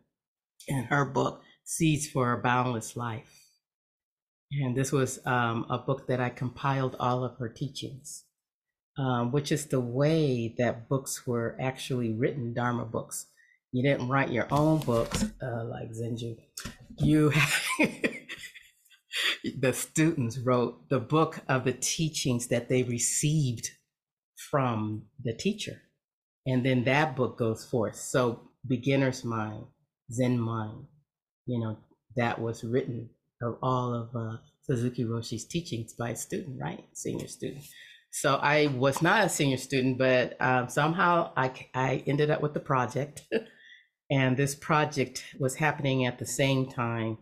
and 0.69 0.87
her 0.87 1.05
book, 1.05 1.43
Seeds 1.65 2.09
for 2.09 2.33
a 2.33 2.43
Boundless 2.43 2.97
Life. 2.97 3.45
And 4.51 4.77
this 4.77 4.91
was 4.91 5.21
um, 5.27 5.67
a 5.69 5.79
book 5.79 6.07
that 6.09 6.21
I 6.21 6.31
compiled 6.31 6.97
all 6.99 7.23
of 7.23 7.37
her 7.37 7.49
teachings, 7.49 8.25
um, 8.99 9.31
which 9.31 9.53
is 9.53 9.67
the 9.67 9.81
way 9.81 10.55
that 10.59 10.89
books 10.89 11.27
were 11.27 11.57
actually 11.61 12.13
written, 12.13 12.55
Dharma 12.55 12.87
books. 12.87 13.27
You 13.73 13.83
didn't 13.83 14.09
write 14.09 14.33
your 14.33 14.49
own 14.51 14.81
books 14.81 15.25
uh, 15.43 15.65
like 15.65 15.91
Zenju. 15.91 16.39
You 16.99 17.31
the 19.51 19.73
students 19.73 20.39
wrote 20.39 20.89
the 20.89 21.01
book 21.01 21.41
of 21.49 21.65
the 21.65 21.73
teachings 21.73 22.49
that 22.49 22.69
they 22.69 22.83
received 22.83 23.71
from 24.51 25.05
the 25.23 25.35
teacher. 25.35 25.83
And 26.47 26.65
then 26.65 26.85
that 26.85 27.17
book 27.17 27.39
goes 27.39 27.65
forth. 27.65 27.97
So, 27.97 28.49
beginner's 28.67 29.25
mind, 29.25 29.65
Zen 30.13 30.39
mind, 30.39 30.87
you 31.47 31.61
know, 31.61 31.79
that 32.17 32.41
was 32.41 32.65
written 32.65 33.11
of 33.43 33.59
all 33.63 33.95
of 33.95 34.17
uh, 34.17 34.39
Suzuki 34.63 35.05
Roshi's 35.05 35.47
teachings 35.47 35.95
by 35.95 36.11
a 36.11 36.17
student, 36.17 36.61
right? 36.61 36.85
Senior 36.93 37.29
student. 37.29 37.65
So 38.11 38.37
I 38.37 38.67
was 38.69 39.03
not 39.03 39.27
a 39.27 39.29
senior 39.29 39.59
student, 39.59 39.99
but 39.99 40.37
um, 40.41 40.69
somehow 40.69 41.33
I, 41.37 41.53
I 41.75 42.03
ended 42.07 42.31
up 42.31 42.41
with 42.41 42.55
the 42.55 42.61
project. 42.61 43.23
and 44.11 44.37
this 44.37 44.55
project 44.55 45.25
was 45.39 45.57
happening 45.57 46.07
at 46.07 46.19
the 46.19 46.27
same 46.27 46.67
time 46.67 47.19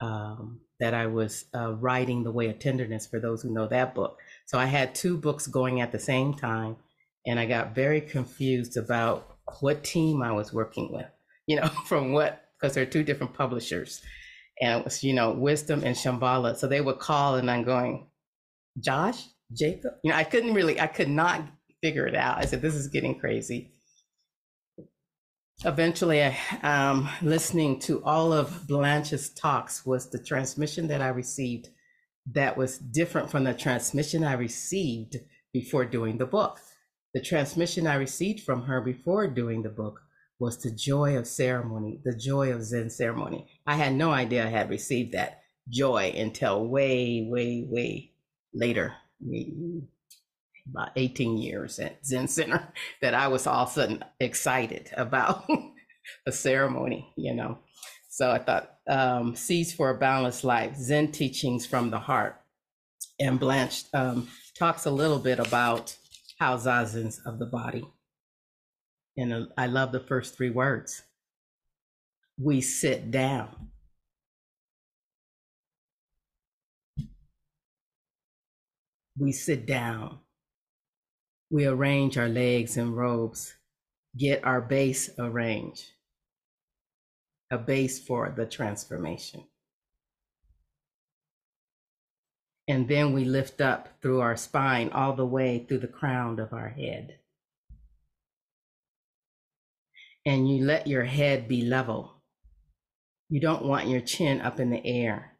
um, 0.00 0.60
that 0.82 0.94
I 0.94 1.06
was 1.06 1.44
uh, 1.54 1.74
writing 1.74 2.24
The 2.24 2.32
Way 2.32 2.48
of 2.48 2.58
Tenderness 2.58 3.06
for 3.06 3.20
those 3.20 3.40
who 3.40 3.54
know 3.54 3.68
that 3.68 3.94
book. 3.94 4.18
So 4.46 4.58
I 4.58 4.64
had 4.66 4.96
two 4.96 5.16
books 5.16 5.46
going 5.46 5.80
at 5.80 5.92
the 5.92 5.98
same 6.00 6.34
time, 6.34 6.74
and 7.24 7.38
I 7.38 7.46
got 7.46 7.72
very 7.72 8.00
confused 8.00 8.76
about 8.76 9.36
what 9.60 9.84
team 9.84 10.22
I 10.22 10.32
was 10.32 10.52
working 10.52 10.90
with, 10.92 11.06
you 11.46 11.54
know, 11.54 11.68
from 11.86 12.12
what, 12.12 12.46
because 12.60 12.74
there 12.74 12.82
are 12.82 12.86
two 12.86 13.04
different 13.04 13.32
publishers. 13.32 14.02
And 14.60 14.80
it 14.80 14.84
was, 14.84 15.04
you 15.04 15.14
know, 15.14 15.30
Wisdom 15.30 15.84
and 15.84 15.94
Shambhala. 15.94 16.56
So 16.56 16.66
they 16.66 16.80
would 16.80 16.98
call, 16.98 17.36
and 17.36 17.48
I'm 17.48 17.62
going, 17.62 18.08
Josh, 18.80 19.24
Jacob? 19.52 19.92
You 20.02 20.10
know, 20.10 20.16
I 20.16 20.24
couldn't 20.24 20.52
really, 20.52 20.80
I 20.80 20.88
could 20.88 21.08
not 21.08 21.42
figure 21.80 22.08
it 22.08 22.16
out. 22.16 22.38
I 22.38 22.44
said, 22.44 22.60
this 22.60 22.74
is 22.74 22.88
getting 22.88 23.20
crazy 23.20 23.70
eventually 25.64 26.22
um, 26.62 27.08
listening 27.22 27.78
to 27.78 28.02
all 28.04 28.32
of 28.32 28.66
blanche's 28.66 29.30
talks 29.30 29.86
was 29.86 30.10
the 30.10 30.18
transmission 30.18 30.88
that 30.88 31.00
i 31.00 31.08
received 31.08 31.68
that 32.30 32.56
was 32.56 32.78
different 32.78 33.30
from 33.30 33.44
the 33.44 33.54
transmission 33.54 34.24
i 34.24 34.32
received 34.32 35.16
before 35.52 35.84
doing 35.84 36.18
the 36.18 36.26
book. 36.26 36.58
The 37.14 37.20
transmission 37.20 37.86
i 37.86 37.94
received 37.94 38.40
from 38.40 38.62
her 38.62 38.80
before 38.80 39.26
doing 39.28 39.62
the 39.62 39.68
book 39.68 40.00
was 40.38 40.60
the 40.62 40.70
joy 40.70 41.16
of 41.16 41.26
ceremony 41.26 42.00
the 42.04 42.16
joy 42.16 42.52
of 42.52 42.64
zen 42.64 42.90
ceremony. 42.90 43.46
I 43.66 43.76
had 43.76 43.94
no 43.94 44.10
idea 44.10 44.46
i 44.46 44.50
had 44.50 44.70
received 44.70 45.12
that 45.12 45.42
joy 45.68 46.12
until 46.16 46.66
way 46.66 47.26
way 47.28 47.66
way 47.68 48.12
later 48.54 48.94
about 50.70 50.90
18 50.96 51.38
years 51.38 51.78
at 51.78 52.04
Zen 52.04 52.28
Center 52.28 52.68
that 53.02 53.14
I 53.14 53.28
was 53.28 53.46
all 53.46 53.66
sudden 53.66 54.04
excited 54.20 54.90
about 54.96 55.48
a 56.26 56.32
ceremony, 56.32 57.12
you 57.16 57.34
know. 57.34 57.58
So 58.10 58.30
I 58.30 58.38
thought, 58.38 58.74
um, 58.88 59.34
Seeds 59.34 59.72
for 59.72 59.90
a 59.90 59.98
Balanced 59.98 60.44
Life, 60.44 60.76
Zen 60.76 61.12
Teachings 61.12 61.66
from 61.66 61.90
the 61.90 61.98
Heart. 61.98 62.36
And 63.18 63.40
Blanche 63.40 63.84
um, 63.94 64.28
talks 64.58 64.84
a 64.84 64.90
little 64.90 65.18
bit 65.18 65.38
about 65.38 65.96
how 66.38 66.56
Zazen's 66.56 67.20
of 67.24 67.38
the 67.38 67.46
body. 67.46 67.84
And 69.16 69.32
uh, 69.32 69.46
I 69.56 69.66
love 69.66 69.92
the 69.92 70.00
first 70.00 70.36
three 70.36 70.50
words. 70.50 71.02
We 72.38 72.60
sit 72.60 73.10
down. 73.10 73.70
We 79.18 79.32
sit 79.32 79.66
down. 79.66 80.18
We 81.52 81.66
arrange 81.66 82.16
our 82.16 82.30
legs 82.30 82.78
and 82.78 82.96
robes, 82.96 83.56
get 84.16 84.42
our 84.42 84.62
base 84.62 85.10
arranged, 85.18 85.84
a 87.50 87.58
base 87.58 87.98
for 87.98 88.32
the 88.34 88.46
transformation. 88.46 89.44
And 92.66 92.88
then 92.88 93.12
we 93.12 93.26
lift 93.26 93.60
up 93.60 93.90
through 94.00 94.22
our 94.22 94.34
spine 94.34 94.88
all 94.94 95.14
the 95.14 95.26
way 95.26 95.66
through 95.68 95.80
the 95.80 95.88
crown 95.88 96.40
of 96.40 96.54
our 96.54 96.70
head. 96.70 97.18
And 100.24 100.48
you 100.48 100.64
let 100.64 100.86
your 100.86 101.04
head 101.04 101.48
be 101.48 101.60
level. 101.60 102.22
You 103.28 103.40
don't 103.40 103.66
want 103.66 103.88
your 103.88 104.00
chin 104.00 104.40
up 104.40 104.58
in 104.58 104.70
the 104.70 104.86
air. 104.86 105.36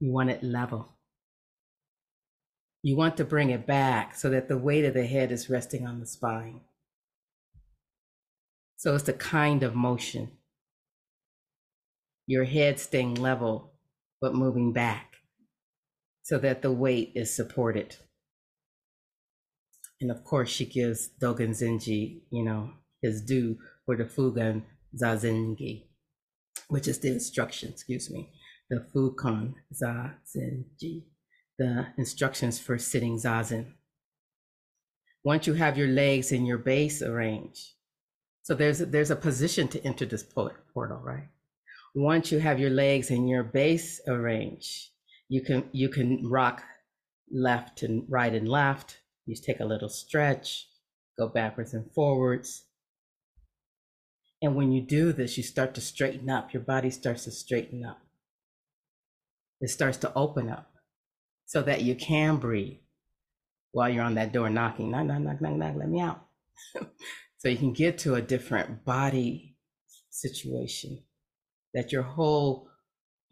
You 0.00 0.10
want 0.10 0.30
it 0.30 0.42
level. 0.42 0.96
You 2.82 2.96
want 2.96 3.16
to 3.18 3.24
bring 3.24 3.50
it 3.50 3.66
back 3.66 4.14
so 4.14 4.30
that 4.30 4.48
the 4.48 4.56
weight 4.56 4.84
of 4.84 4.94
the 4.94 5.06
head 5.06 5.30
is 5.30 5.50
resting 5.50 5.86
on 5.86 6.00
the 6.00 6.06
spine. 6.06 6.60
So 8.76 8.94
it's 8.94 9.08
a 9.08 9.12
kind 9.12 9.62
of 9.62 9.74
motion. 9.74 10.30
Your 12.26 12.44
head 12.44 12.80
staying 12.80 13.16
level, 13.16 13.74
but 14.20 14.34
moving 14.34 14.72
back 14.72 15.16
so 16.22 16.38
that 16.38 16.62
the 16.62 16.72
weight 16.72 17.12
is 17.14 17.34
supported. 17.34 17.96
And 20.00 20.10
of 20.10 20.24
course, 20.24 20.48
she 20.48 20.64
gives 20.64 21.10
Dogen 21.20 21.50
Zenji, 21.50 22.22
you 22.30 22.42
know, 22.42 22.70
his 23.02 23.20
due 23.20 23.58
for 23.84 23.96
the 23.96 24.04
Fugan 24.04 24.62
Zazengi, 24.96 25.88
which 26.68 26.88
is 26.88 27.00
the 27.00 27.08
instruction, 27.08 27.70
excuse 27.70 28.10
me, 28.10 28.30
the 28.70 28.86
Fukan 28.94 29.54
Zazengi, 29.74 31.02
the 31.60 31.86
instructions 31.98 32.58
for 32.58 32.78
sitting 32.78 33.18
Zazen. 33.18 33.74
Once 35.22 35.46
you 35.46 35.52
have 35.52 35.76
your 35.76 35.88
legs 35.88 36.32
and 36.32 36.46
your 36.46 36.56
base 36.56 37.02
arranged, 37.02 37.74
so 38.42 38.54
there's 38.54 38.80
a, 38.80 38.86
there's 38.86 39.10
a 39.10 39.16
position 39.16 39.68
to 39.68 39.84
enter 39.84 40.06
this 40.06 40.22
portal, 40.22 41.02
right? 41.04 41.28
Once 41.94 42.32
you 42.32 42.38
have 42.38 42.58
your 42.58 42.70
legs 42.70 43.10
and 43.10 43.28
your 43.28 43.42
base 43.42 44.00
arranged, 44.08 44.88
you 45.28 45.42
can 45.42 45.68
you 45.72 45.90
can 45.90 46.26
rock 46.26 46.62
left 47.30 47.82
and 47.82 48.06
right 48.08 48.32
and 48.32 48.48
left. 48.48 48.98
You 49.26 49.36
take 49.36 49.60
a 49.60 49.66
little 49.66 49.90
stretch, 49.90 50.66
go 51.18 51.28
backwards 51.28 51.74
and 51.74 51.92
forwards. 51.92 52.64
And 54.40 54.56
when 54.56 54.72
you 54.72 54.80
do 54.80 55.12
this, 55.12 55.36
you 55.36 55.42
start 55.42 55.74
to 55.74 55.82
straighten 55.82 56.30
up. 56.30 56.54
Your 56.54 56.62
body 56.62 56.88
starts 56.88 57.24
to 57.24 57.30
straighten 57.30 57.84
up. 57.84 58.00
It 59.60 59.68
starts 59.68 59.98
to 59.98 60.14
open 60.14 60.48
up 60.48 60.69
so 61.50 61.60
that 61.62 61.82
you 61.82 61.96
can 61.96 62.36
breathe 62.36 62.78
while 63.72 63.88
you're 63.88 64.04
on 64.04 64.14
that 64.14 64.32
door 64.32 64.48
knocking. 64.48 64.92
Knock, 64.92 65.06
knock, 65.06 65.18
knock, 65.18 65.40
knock, 65.40 65.56
knock, 65.56 65.74
let 65.74 65.88
me 65.88 66.00
out. 66.00 66.24
so 67.38 67.48
you 67.48 67.56
can 67.56 67.72
get 67.72 67.98
to 67.98 68.14
a 68.14 68.22
different 68.22 68.84
body 68.84 69.56
situation 70.10 71.02
that 71.74 71.90
your 71.90 72.04
whole 72.04 72.68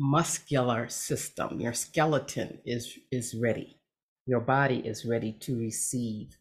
muscular 0.00 0.88
system, 0.88 1.60
your 1.60 1.72
skeleton 1.72 2.58
is, 2.66 2.92
is 3.12 3.36
ready. 3.40 3.78
Your 4.26 4.40
body 4.40 4.78
is 4.78 5.04
ready 5.04 5.32
to 5.42 5.56
receive. 5.56 6.36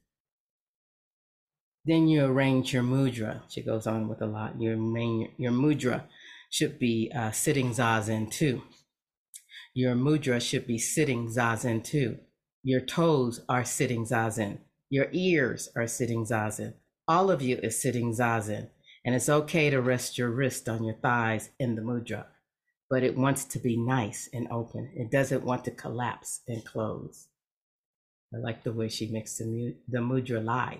Then 1.86 2.08
you 2.08 2.26
arrange 2.26 2.74
your 2.74 2.82
mudra. 2.82 3.42
She 3.50 3.62
goes 3.62 3.86
on 3.86 4.08
with 4.08 4.24
a 4.24 4.26
lot. 4.26 4.60
Your 4.60 4.78
main, 4.78 5.30
your 5.38 5.52
mudra 5.52 6.06
should 6.50 6.80
be 6.80 7.12
uh, 7.16 7.30
sitting 7.30 7.70
zazen 7.70 8.32
too. 8.32 8.64
Your 9.78 9.96
mudra 9.96 10.42
should 10.42 10.66
be 10.66 10.80
sitting 10.80 11.28
zazen 11.28 11.84
too. 11.84 12.18
Your 12.64 12.82
toes 12.82 13.42
are 13.48 13.64
sitting 13.64 14.06
zazen. 14.06 14.60
Your 14.90 15.08
ears 15.12 15.70
are 15.76 15.88
sitting 15.88 16.26
zazen. 16.26 16.74
All 17.08 17.30
of 17.30 17.42
you 17.42 17.58
is 17.62 17.82
sitting 17.82 18.12
zazen. 18.12 18.70
And 19.06 19.14
it's 19.16 19.30
okay 19.30 19.70
to 19.70 19.80
rest 19.82 20.18
your 20.18 20.30
wrist 20.30 20.68
on 20.68 20.84
your 20.84 20.96
thighs 20.96 21.50
in 21.60 21.76
the 21.76 21.82
mudra 21.82 22.26
but 22.90 23.04
it 23.04 23.18
wants 23.18 23.46
to 23.46 23.60
be 23.60 23.78
nice 23.78 24.30
and 24.34 24.48
open. 24.50 24.92
It 24.96 25.12
doesn't 25.12 25.44
want 25.44 25.66
to 25.66 25.72
collapse 25.72 26.42
and 26.48 26.64
close. 26.64 27.28
I 28.34 28.38
like 28.38 28.64
the 28.64 28.74
way 28.74 28.90
she 28.90 29.08
makes 29.12 29.38
the, 29.38 29.46
mu- 29.46 29.74
the 29.88 30.00
mudra 30.00 30.44
live. 30.44 30.80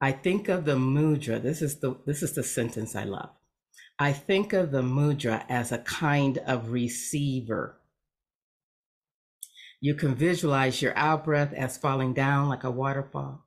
I 0.00 0.12
think 0.12 0.48
of 0.48 0.64
the 0.64 0.76
mudra. 0.76 1.42
This 1.42 1.62
is 1.62 1.80
the 1.80 1.96
this 2.06 2.22
is 2.22 2.34
the 2.34 2.44
sentence 2.44 2.94
I 2.94 3.04
love. 3.04 3.30
I 3.98 4.12
think 4.12 4.52
of 4.52 4.70
the 4.70 4.82
mudra 4.82 5.44
as 5.48 5.72
a 5.72 5.78
kind 5.78 6.38
of 6.46 6.70
receiver. 6.70 7.80
You 9.80 9.94
can 9.94 10.14
visualize 10.14 10.80
your 10.80 10.96
out 10.96 11.24
breath 11.24 11.52
as 11.52 11.78
falling 11.78 12.14
down 12.14 12.48
like 12.48 12.64
a 12.64 12.70
waterfall, 12.70 13.46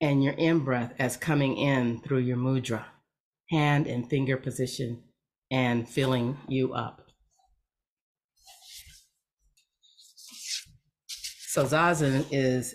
and 0.00 0.22
your 0.22 0.34
in 0.34 0.60
breath 0.60 0.94
as 0.98 1.16
coming 1.16 1.56
in 1.56 2.00
through 2.00 2.18
your 2.18 2.36
mudra, 2.36 2.86
hand 3.50 3.86
and 3.86 4.08
finger 4.08 4.36
position 4.36 5.04
and 5.50 5.88
filling 5.88 6.38
you 6.48 6.74
up. 6.74 7.02
So 11.46 11.64
Zazen 11.64 12.26
is 12.30 12.74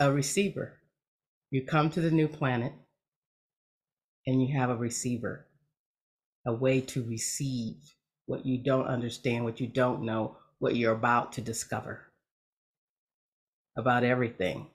a 0.00 0.12
receiver. 0.12 0.80
You 1.50 1.64
come 1.64 1.90
to 1.90 2.00
the 2.00 2.10
new 2.10 2.26
planet 2.26 2.72
and 4.26 4.42
you 4.42 4.58
have 4.58 4.70
a 4.70 4.76
receiver, 4.76 5.46
a 6.46 6.52
way 6.52 6.80
to 6.80 7.02
receive 7.04 7.76
what 8.26 8.44
you 8.46 8.58
don't 8.58 8.86
understand, 8.86 9.44
what 9.44 9.60
you 9.60 9.66
don't 9.66 10.02
know, 10.02 10.36
what 10.58 10.76
you're 10.76 10.92
about 10.92 11.32
to 11.32 11.40
discover 11.40 12.00
about 13.76 14.04
everything, 14.04 14.66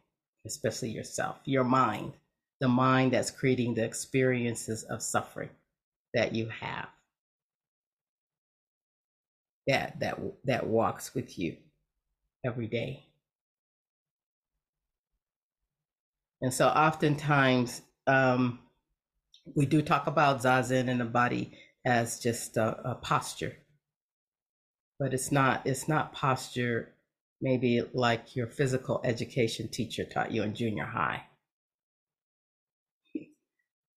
especially 0.46 0.90
yourself, 0.90 1.38
your 1.46 1.64
mind, 1.64 2.14
the 2.60 2.68
mind 2.68 3.14
that's 3.14 3.32
creating 3.32 3.74
the 3.74 3.84
experiences 3.84 4.84
of 4.84 5.02
suffering 5.02 5.50
that 6.14 6.34
you 6.34 6.50
have 6.50 6.90
that 9.68 10.00
that 10.00 10.20
that 10.46 10.68
walks 10.68 11.14
with 11.14 11.38
you 11.38 11.56
every 12.44 12.68
day. 12.68 13.06
And 16.42 16.54
so 16.54 16.68
oftentimes 16.68 17.82
um, 18.08 18.60
we 19.56 19.66
do 19.66 19.82
talk 19.82 20.08
about 20.08 20.42
zazen 20.42 20.88
in 20.88 20.98
the 21.00 21.06
body 21.06 21.58
as 21.86 22.20
just 22.20 22.58
a, 22.58 22.90
a 22.90 22.96
posture, 22.96 23.58
but 25.00 25.14
it's 25.14 25.32
not. 25.32 25.66
It's 25.66 25.88
not 25.88 26.14
posture. 26.14 26.94
Maybe 27.42 27.82
like 27.94 28.36
your 28.36 28.48
physical 28.48 29.02
education 29.04 29.70
teacher 29.70 30.04
taught 30.04 30.32
you 30.32 30.44
in 30.44 30.56
junior 30.56 30.86
high, 30.86 31.24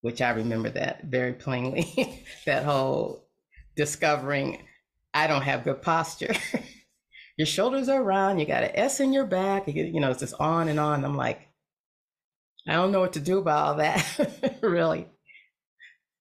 which 0.01 0.21
I 0.21 0.29
remember 0.31 0.69
that 0.69 1.03
very 1.03 1.33
plainly. 1.33 2.25
that 2.45 2.63
whole 2.63 3.27
discovering 3.75 4.59
I 5.13 5.27
don't 5.27 5.43
have 5.43 5.63
good 5.63 5.81
posture. 5.81 6.33
your 7.37 7.45
shoulders 7.45 7.89
are 7.89 8.03
round, 8.03 8.39
you 8.39 8.45
got 8.45 8.63
an 8.63 8.71
S 8.73 8.99
in 8.99 9.13
your 9.13 9.25
back, 9.25 9.67
you 9.67 9.99
know, 9.99 10.11
it's 10.11 10.19
just 10.19 10.35
on 10.39 10.67
and 10.67 10.79
on. 10.79 11.05
I'm 11.05 11.17
like, 11.17 11.47
I 12.67 12.73
don't 12.73 12.91
know 12.91 13.01
what 13.01 13.13
to 13.13 13.19
do 13.19 13.37
about 13.39 13.65
all 13.65 13.75
that, 13.75 14.59
really. 14.61 15.07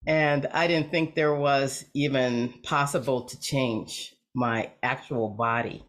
And 0.06 0.46
I 0.52 0.66
didn't 0.66 0.90
think 0.90 1.14
there 1.14 1.34
was 1.34 1.84
even 1.94 2.54
possible 2.64 3.24
to 3.26 3.40
change 3.40 4.14
my 4.34 4.72
actual 4.82 5.28
body. 5.28 5.84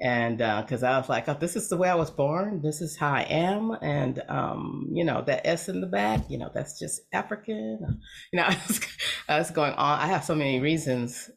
And 0.00 0.38
because 0.38 0.82
uh, 0.82 0.86
I 0.86 0.98
was 0.98 1.08
like, 1.10 1.28
oh, 1.28 1.36
this 1.38 1.56
is 1.56 1.68
the 1.68 1.76
way 1.76 1.88
I 1.88 1.94
was 1.94 2.10
born, 2.10 2.62
this 2.62 2.80
is 2.80 2.96
how 2.96 3.12
I 3.12 3.22
am. 3.22 3.76
And, 3.82 4.22
um, 4.28 4.88
you 4.92 5.04
know, 5.04 5.22
that 5.26 5.46
S 5.46 5.68
in 5.68 5.82
the 5.82 5.86
back, 5.86 6.30
you 6.30 6.38
know, 6.38 6.50
that's 6.52 6.78
just 6.78 7.02
African. 7.12 8.00
You 8.32 8.38
know, 8.38 8.44
I 8.48 8.58
was, 8.66 8.80
I 9.28 9.38
was 9.38 9.50
going 9.50 9.72
on. 9.72 9.98
I 9.98 10.06
have 10.06 10.24
so 10.24 10.34
many 10.34 10.60
reasons 10.60 11.30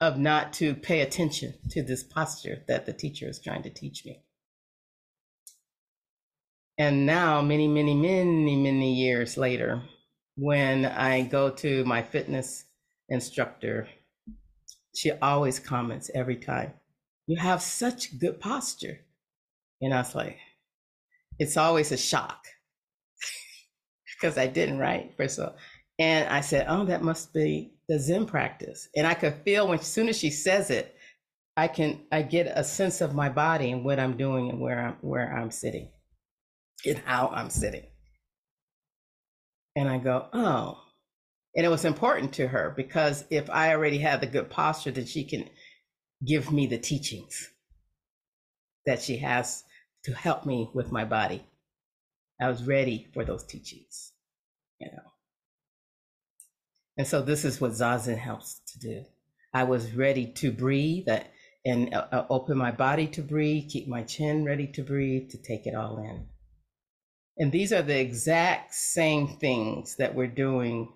of 0.00 0.18
not 0.18 0.52
to 0.54 0.74
pay 0.74 1.00
attention 1.00 1.54
to 1.70 1.82
this 1.82 2.02
posture 2.02 2.64
that 2.68 2.84
the 2.84 2.92
teacher 2.92 3.28
is 3.28 3.40
trying 3.40 3.62
to 3.62 3.70
teach 3.70 4.04
me. 4.04 4.22
And 6.76 7.06
now, 7.06 7.42
many, 7.42 7.68
many, 7.68 7.94
many, 7.94 8.56
many 8.56 8.94
years 8.94 9.36
later, 9.36 9.82
when 10.40 10.86
I 10.86 11.22
go 11.22 11.50
to 11.50 11.84
my 11.84 12.02
fitness 12.02 12.64
instructor, 13.10 13.86
she 14.96 15.12
always 15.20 15.58
comments 15.58 16.10
every 16.14 16.36
time, 16.36 16.72
You 17.26 17.36
have 17.36 17.60
such 17.60 18.18
good 18.18 18.40
posture. 18.40 19.00
And 19.82 19.92
I 19.92 19.98
was 19.98 20.14
like, 20.14 20.38
It's 21.38 21.58
always 21.58 21.92
a 21.92 21.96
shock 21.98 22.46
because 24.20 24.38
I 24.38 24.46
didn't, 24.46 24.78
right? 24.78 25.12
First 25.16 25.38
of 25.38 25.50
all. 25.50 25.56
And 25.98 26.26
I 26.30 26.40
said, 26.40 26.64
Oh, 26.70 26.86
that 26.86 27.02
must 27.02 27.34
be 27.34 27.74
the 27.88 27.98
Zen 27.98 28.24
practice. 28.24 28.88
And 28.96 29.06
I 29.06 29.12
could 29.12 29.34
feel 29.44 29.68
when 29.68 29.78
as 29.78 29.86
soon 29.86 30.08
as 30.08 30.16
she 30.16 30.30
says 30.30 30.70
it, 30.70 30.96
I 31.58 31.68
can 31.68 32.00
I 32.10 32.22
get 32.22 32.46
a 32.46 32.64
sense 32.64 33.02
of 33.02 33.14
my 33.14 33.28
body 33.28 33.72
and 33.72 33.84
what 33.84 34.00
I'm 34.00 34.16
doing 34.16 34.48
and 34.48 34.58
where 34.58 34.80
I'm 34.80 34.96
where 35.02 35.30
I'm 35.36 35.50
sitting 35.50 35.90
and 36.86 36.96
how 37.04 37.28
I'm 37.28 37.50
sitting. 37.50 37.89
And 39.76 39.88
I 39.88 39.98
go, 39.98 40.26
oh. 40.32 40.82
And 41.56 41.66
it 41.66 41.70
was 41.70 41.84
important 41.84 42.34
to 42.34 42.48
her 42.48 42.72
because 42.76 43.24
if 43.30 43.50
I 43.50 43.74
already 43.74 43.98
have 43.98 44.20
the 44.20 44.26
good 44.26 44.50
posture, 44.50 44.90
then 44.90 45.06
she 45.06 45.24
can 45.24 45.48
give 46.24 46.52
me 46.52 46.66
the 46.66 46.78
teachings 46.78 47.50
that 48.86 49.02
she 49.02 49.18
has 49.18 49.64
to 50.04 50.12
help 50.12 50.46
me 50.46 50.70
with 50.74 50.92
my 50.92 51.04
body. 51.04 51.44
I 52.40 52.48
was 52.48 52.66
ready 52.66 53.08
for 53.12 53.24
those 53.24 53.44
teachings, 53.44 54.12
you 54.78 54.88
know. 54.90 55.12
And 56.96 57.06
so 57.06 57.22
this 57.22 57.44
is 57.44 57.60
what 57.60 57.72
Zazen 57.72 58.18
helps 58.18 58.60
to 58.72 58.78
do. 58.78 59.04
I 59.52 59.64
was 59.64 59.92
ready 59.92 60.26
to 60.26 60.52
breathe 60.52 61.08
and 61.64 61.94
uh, 61.94 62.06
uh, 62.12 62.26
open 62.30 62.56
my 62.56 62.70
body 62.70 63.06
to 63.08 63.22
breathe, 63.22 63.70
keep 63.70 63.88
my 63.88 64.02
chin 64.02 64.44
ready 64.44 64.66
to 64.68 64.82
breathe, 64.82 65.30
to 65.30 65.38
take 65.38 65.66
it 65.66 65.74
all 65.74 65.98
in. 65.98 66.26
And 67.40 67.50
these 67.50 67.72
are 67.72 67.80
the 67.80 67.98
exact 67.98 68.74
same 68.74 69.26
things 69.26 69.96
that 69.96 70.14
we're 70.14 70.26
doing 70.26 70.92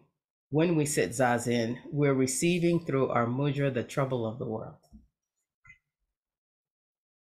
when 0.51 0.77
we 0.77 0.85
sit 0.85 1.13
Zazen. 1.13 1.79
We're 1.91 2.13
receiving 2.13 2.85
through 2.85 3.09
our 3.09 3.25
mudra 3.25 3.73
the 3.73 3.83
trouble 3.83 4.27
of 4.27 4.39
the 4.39 4.45
world. 4.45 4.77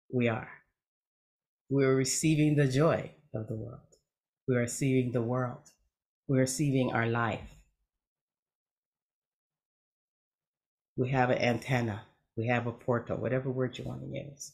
We 0.10 0.30
are. 0.30 0.48
We're 1.70 1.96
receiving 1.96 2.56
the 2.56 2.70
joy 2.70 3.12
of 3.36 3.50
the 3.50 3.56
world. 3.56 3.82
We're 4.48 4.62
receiving 4.62 5.12
the 5.12 5.22
world. 5.22 5.70
We're 6.30 6.40
receiving 6.40 6.94
our 6.94 7.06
life. 7.06 7.58
We 10.96 11.10
have 11.10 11.30
an 11.30 11.40
antenna. 11.40 12.04
We 12.38 12.48
have 12.48 12.68
a 12.68 12.72
portal, 12.72 13.18
whatever 13.18 13.52
word 13.52 13.78
you 13.78 13.84
want 13.84 14.00
to 14.00 14.08
use 14.08 14.54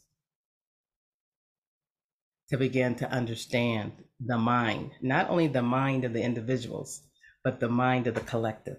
to 2.50 2.58
begin 2.58 2.96
to 2.96 3.10
understand 3.12 3.92
the 4.20 4.38
mind, 4.38 4.92
not 5.02 5.30
only 5.30 5.48
the 5.48 5.62
mind 5.62 6.06
of 6.06 6.14
the 6.14 6.22
individuals, 6.22 7.02
but 7.44 7.60
the 7.60 7.70
mind 7.70 8.08
of 8.08 8.16
the 8.16 8.22
collective. 8.22 8.78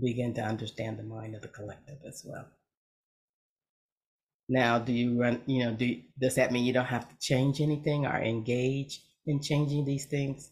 Begin 0.00 0.34
to 0.34 0.42
understand 0.42 0.98
the 0.98 1.04
mind 1.04 1.36
of 1.36 1.42
the 1.42 1.48
collective 1.48 1.98
as 2.06 2.22
well. 2.26 2.46
Now, 4.48 4.78
do 4.78 4.92
you 4.92 5.20
run, 5.20 5.40
you 5.46 5.64
know, 5.64 5.72
do, 5.72 6.00
does 6.20 6.34
that 6.34 6.52
mean 6.52 6.64
you 6.64 6.72
don't 6.72 6.84
have 6.84 7.08
to 7.08 7.18
change 7.20 7.60
anything 7.60 8.04
or 8.04 8.16
engage 8.16 9.00
in 9.26 9.40
changing 9.40 9.84
these 9.84 10.06
things? 10.06 10.50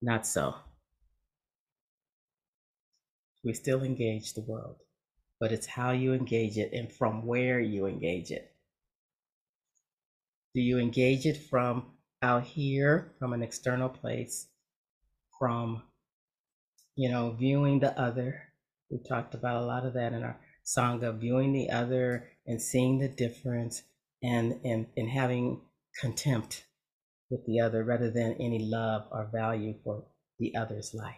Not 0.00 0.26
so. 0.26 0.54
We 3.44 3.52
still 3.52 3.82
engage 3.82 4.32
the 4.32 4.40
world, 4.40 4.76
but 5.38 5.52
it's 5.52 5.66
how 5.66 5.90
you 5.90 6.14
engage 6.14 6.56
it 6.56 6.72
and 6.72 6.90
from 6.90 7.26
where 7.26 7.60
you 7.60 7.86
engage 7.86 8.30
it. 8.30 8.53
Do 10.54 10.60
you 10.60 10.78
engage 10.78 11.26
it 11.26 11.36
from 11.50 11.86
out 12.22 12.44
here, 12.44 13.12
from 13.18 13.32
an 13.32 13.42
external 13.42 13.88
place, 13.88 14.46
from, 15.38 15.82
you 16.94 17.10
know, 17.10 17.32
viewing 17.32 17.80
the 17.80 17.98
other? 18.00 18.40
We 18.90 18.98
talked 19.08 19.34
about 19.34 19.62
a 19.62 19.66
lot 19.66 19.84
of 19.84 19.94
that 19.94 20.12
in 20.12 20.22
our 20.22 20.38
Sangha, 20.64 21.18
viewing 21.18 21.52
the 21.52 21.70
other 21.70 22.28
and 22.46 22.62
seeing 22.62 22.98
the 22.98 23.08
difference 23.08 23.82
and, 24.22 24.60
and, 24.64 24.86
and 24.96 25.10
having 25.10 25.60
contempt 26.00 26.64
with 27.30 27.44
the 27.46 27.60
other 27.60 27.82
rather 27.82 28.10
than 28.10 28.36
any 28.40 28.60
love 28.60 29.06
or 29.10 29.28
value 29.32 29.74
for 29.82 30.04
the 30.38 30.54
other's 30.54 30.94
life. 30.94 31.16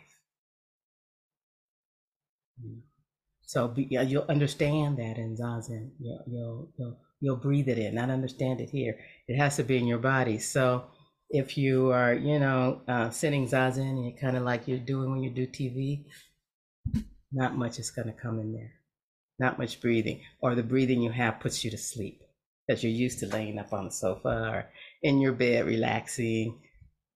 So 3.43 3.69
be, 3.69 3.87
you'll 3.91 4.25
understand 4.29 4.97
that 4.97 5.19
in 5.19 5.37
Zazen. 5.37 5.91
You'll, 6.01 6.25
you'll, 6.27 6.73
you'll 6.79 6.99
you'll 7.27 7.35
breathe 7.35 7.69
it 7.69 7.77
in, 7.77 7.97
not 7.97 8.09
understand 8.09 8.61
it 8.61 8.71
here. 8.71 8.97
It 9.27 9.37
has 9.37 9.57
to 9.57 9.65
be 9.65 9.77
in 9.77 9.89
your 9.89 9.99
body. 9.99 10.39
So 10.39 10.85
if 11.29 11.59
you 11.59 11.91
are, 11.91 12.15
you 12.15 12.39
know, 12.39 12.83
uh, 12.87 13.11
sitting 13.11 13.49
zazen 13.49 13.81
and 13.81 14.05
you're 14.05 14.21
kind 14.21 14.37
of 14.37 14.45
like 14.45 14.69
you're 14.69 14.79
doing 14.79 15.11
when 15.11 15.25
you 15.25 15.31
do 15.31 15.49
TV, 15.49 16.05
not 17.33 17.57
much 17.57 17.81
is 17.81 17.91
going 17.91 18.07
to 18.07 18.13
come 18.13 18.39
in 18.39 18.53
there. 18.53 18.71
Not 19.41 19.59
much 19.59 19.81
breathing, 19.81 20.21
or 20.41 20.55
the 20.55 20.63
breathing 20.63 21.03
you 21.03 21.11
have 21.11 21.41
puts 21.41 21.65
you 21.65 21.71
to 21.73 21.77
sleep 21.77 22.23
because 22.67 22.85
you're 22.85 22.93
used 22.93 23.19
to 23.19 23.27
laying 23.27 23.59
up 23.59 23.73
on 23.73 23.87
the 23.87 23.91
sofa 23.91 24.29
or 24.29 24.67
in 25.03 25.21
your 25.21 25.33
bed 25.33 25.67
relaxing, 25.67 26.61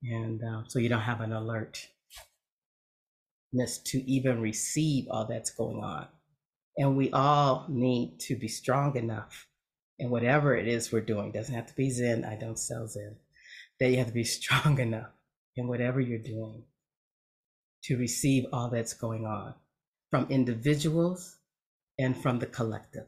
and 0.03 0.41
uh, 0.43 0.63
so 0.67 0.81
you 0.81 0.89
don't 0.89 1.01
have 1.01 1.21
an 1.21 1.33
alertness 1.33 1.89
to 3.85 3.99
even 4.11 4.41
receive 4.41 5.07
all 5.09 5.27
that's 5.27 5.53
going 5.53 5.83
on. 5.85 6.09
And 6.77 6.97
we 6.97 7.13
all 7.13 7.67
need 7.69 8.19
to 8.23 8.37
be 8.37 8.49
strong 8.49 8.97
enough 8.97 9.47
and 10.01 10.11
whatever 10.11 10.57
it 10.57 10.67
is 10.67 10.91
we're 10.91 11.01
doing 11.01 11.31
doesn't 11.31 11.55
have 11.55 11.67
to 11.67 11.77
be 11.77 11.91
zen 11.91 12.25
i 12.25 12.35
don't 12.35 12.59
sell 12.59 12.87
zen 12.89 13.17
that 13.79 13.91
you 13.91 13.99
have 13.99 14.09
to 14.09 14.13
be 14.13 14.25
strong 14.39 14.79
enough 14.79 15.11
in 15.57 15.69
whatever 15.69 16.01
you're 16.01 16.19
doing 16.19 16.65
to 17.83 17.97
receive 17.97 18.47
all 18.53 18.69
that's 18.69 18.93
going 18.93 19.27
on 19.27 19.55
from 20.11 20.27
individuals 20.29 21.39
and 21.99 22.17
from 22.17 22.39
the 22.39 22.47
collective. 22.47 23.07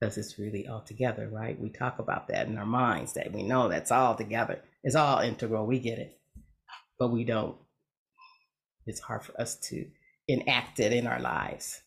Because 0.00 0.16
it's 0.16 0.38
really 0.38 0.66
all 0.66 0.80
together 0.80 1.28
right? 1.30 1.60
We 1.60 1.68
talk 1.68 1.98
about 1.98 2.28
that 2.28 2.46
in 2.46 2.56
our 2.56 2.66
minds 2.66 3.12
that 3.14 3.32
we 3.32 3.42
know 3.42 3.68
that's 3.68 3.92
all 3.92 4.14
together. 4.14 4.60
It's 4.82 4.96
all 4.96 5.20
integral 5.20 5.66
we 5.66 5.78
get 5.78 5.98
it. 5.98 6.18
But 6.98 7.10
we 7.10 7.24
don't. 7.24 7.56
It's 8.86 9.00
hard 9.00 9.22
for 9.22 9.38
us 9.40 9.56
to 9.68 9.86
enact 10.26 10.80
it 10.80 10.92
in 10.92 11.06
our 11.06 11.20
lives 11.20 11.82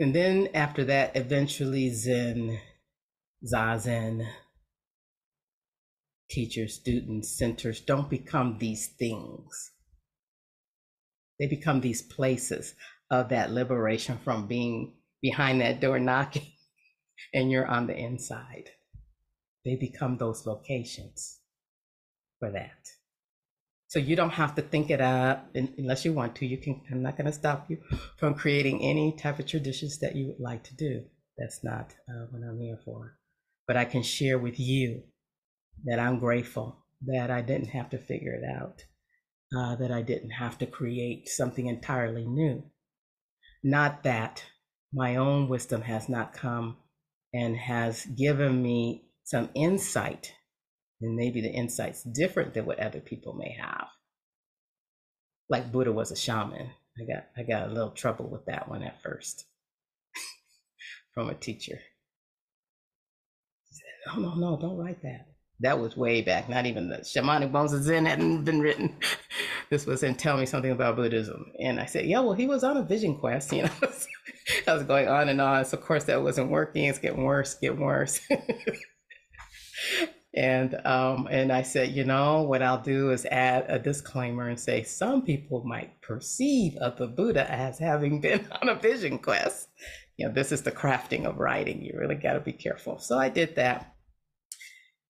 And 0.00 0.14
then 0.14 0.48
after 0.54 0.82
that, 0.86 1.14
eventually 1.14 1.90
Zen, 1.90 2.58
Zazen, 3.44 4.26
teachers, 6.30 6.74
students, 6.74 7.36
centers 7.36 7.82
don't 7.82 8.08
become 8.08 8.56
these 8.58 8.88
things. 8.98 9.72
They 11.38 11.46
become 11.46 11.82
these 11.82 12.00
places 12.00 12.74
of 13.10 13.28
that 13.28 13.50
liberation 13.50 14.16
from 14.24 14.46
being 14.46 14.94
behind 15.20 15.60
that 15.60 15.80
door 15.80 15.98
knocking 15.98 16.50
and 17.34 17.50
you're 17.50 17.66
on 17.66 17.86
the 17.86 17.96
inside. 17.96 18.70
They 19.66 19.76
become 19.76 20.16
those 20.16 20.46
locations 20.46 21.40
for 22.38 22.50
that. 22.52 22.88
So 23.90 23.98
you 23.98 24.14
don't 24.14 24.30
have 24.30 24.54
to 24.54 24.62
think 24.62 24.88
it 24.88 25.00
up 25.00 25.50
unless 25.52 26.04
you 26.04 26.12
want 26.12 26.36
to. 26.36 26.46
You 26.46 26.58
can. 26.58 26.80
I'm 26.92 27.02
not 27.02 27.16
going 27.16 27.26
to 27.26 27.32
stop 27.32 27.68
you 27.68 27.78
from 28.18 28.34
creating 28.34 28.80
any 28.82 29.16
type 29.16 29.40
of 29.40 29.46
traditions 29.46 29.98
that 29.98 30.14
you 30.14 30.28
would 30.28 30.38
like 30.38 30.62
to 30.64 30.76
do. 30.76 31.02
That's 31.36 31.64
not 31.64 31.92
uh, 32.08 32.26
what 32.30 32.48
I'm 32.48 32.60
here 32.60 32.78
for. 32.84 33.16
But 33.66 33.76
I 33.76 33.84
can 33.84 34.04
share 34.04 34.38
with 34.38 34.60
you 34.60 35.02
that 35.86 35.98
I'm 35.98 36.20
grateful 36.20 36.86
that 37.06 37.32
I 37.32 37.40
didn't 37.40 37.70
have 37.70 37.90
to 37.90 37.98
figure 37.98 38.32
it 38.32 38.44
out, 38.44 38.84
uh, 39.58 39.74
that 39.74 39.90
I 39.90 40.02
didn't 40.02 40.30
have 40.30 40.56
to 40.58 40.66
create 40.66 41.28
something 41.28 41.66
entirely 41.66 42.24
new. 42.28 42.62
Not 43.64 44.04
that 44.04 44.44
my 44.94 45.16
own 45.16 45.48
wisdom 45.48 45.82
has 45.82 46.08
not 46.08 46.32
come 46.32 46.76
and 47.34 47.56
has 47.56 48.06
given 48.06 48.62
me 48.62 49.08
some 49.24 49.50
insight 49.56 50.32
and 51.00 51.16
maybe 51.16 51.40
the 51.40 51.50
insight's 51.50 52.02
different 52.02 52.54
than 52.54 52.66
what 52.66 52.78
other 52.78 53.00
people 53.00 53.34
may 53.34 53.56
have. 53.60 53.88
Like 55.48 55.72
Buddha 55.72 55.92
was 55.92 56.10
a 56.10 56.16
shaman. 56.16 56.70
I 56.98 57.04
got 57.12 57.24
I 57.36 57.42
got 57.42 57.68
a 57.68 57.72
little 57.72 57.90
trouble 57.90 58.28
with 58.28 58.46
that 58.46 58.68
one 58.68 58.82
at 58.82 59.02
first 59.02 59.46
from 61.14 61.30
a 61.30 61.34
teacher. 61.34 61.78
He 63.68 63.76
said, 63.76 64.14
"Oh 64.14 64.20
no, 64.20 64.34
no, 64.34 64.58
don't 64.60 64.76
write 64.76 65.02
that." 65.02 65.26
That 65.60 65.78
was 65.78 65.96
way 65.96 66.22
back. 66.22 66.48
Not 66.48 66.66
even 66.66 66.88
the 66.88 66.98
shamanic 66.98 67.52
bones 67.52 67.72
of 67.74 67.82
Zen 67.82 68.06
hadn't 68.06 68.44
been 68.44 68.60
written. 68.60 68.96
this 69.70 69.84
was 69.84 70.02
in 70.02 70.14
Tell 70.14 70.38
Me 70.38 70.46
Something 70.46 70.70
About 70.70 70.96
Buddhism. 70.96 71.52
And 71.60 71.78
I 71.78 71.84
said, 71.84 72.06
yeah, 72.06 72.20
well, 72.20 72.32
he 72.32 72.46
was 72.46 72.64
on 72.64 72.78
a 72.78 72.82
vision 72.82 73.18
quest, 73.18 73.52
you 73.52 73.64
know. 73.64 73.70
I 74.66 74.72
was 74.74 74.84
going 74.84 75.06
on 75.06 75.28
and 75.28 75.40
on. 75.40 75.66
So 75.66 75.76
of 75.76 75.84
course 75.84 76.04
that 76.04 76.22
wasn't 76.22 76.50
working. 76.50 76.84
It's 76.84 76.98
getting 76.98 77.24
worse, 77.24 77.54
getting 77.54 77.80
worse. 77.80 78.20
And 80.34 80.74
um, 80.86 81.26
and 81.28 81.50
I 81.50 81.62
said, 81.62 81.90
you 81.90 82.04
know, 82.04 82.42
what 82.42 82.62
I'll 82.62 82.80
do 82.80 83.10
is 83.10 83.26
add 83.26 83.66
a 83.68 83.78
disclaimer 83.80 84.48
and 84.48 84.60
say 84.60 84.84
some 84.84 85.22
people 85.22 85.64
might 85.64 86.00
perceive 86.02 86.76
of 86.76 86.96
the 86.98 87.08
Buddha 87.08 87.50
as 87.50 87.78
having 87.78 88.20
been 88.20 88.46
on 88.62 88.68
a 88.68 88.76
vision 88.76 89.18
quest. 89.18 89.68
You 90.16 90.28
know, 90.28 90.32
this 90.34 90.52
is 90.52 90.62
the 90.62 90.70
crafting 90.70 91.24
of 91.24 91.38
writing. 91.38 91.82
You 91.82 91.94
really 91.98 92.14
got 92.14 92.34
to 92.34 92.40
be 92.40 92.52
careful. 92.52 92.98
So 92.98 93.18
I 93.18 93.28
did 93.28 93.56
that. 93.56 93.94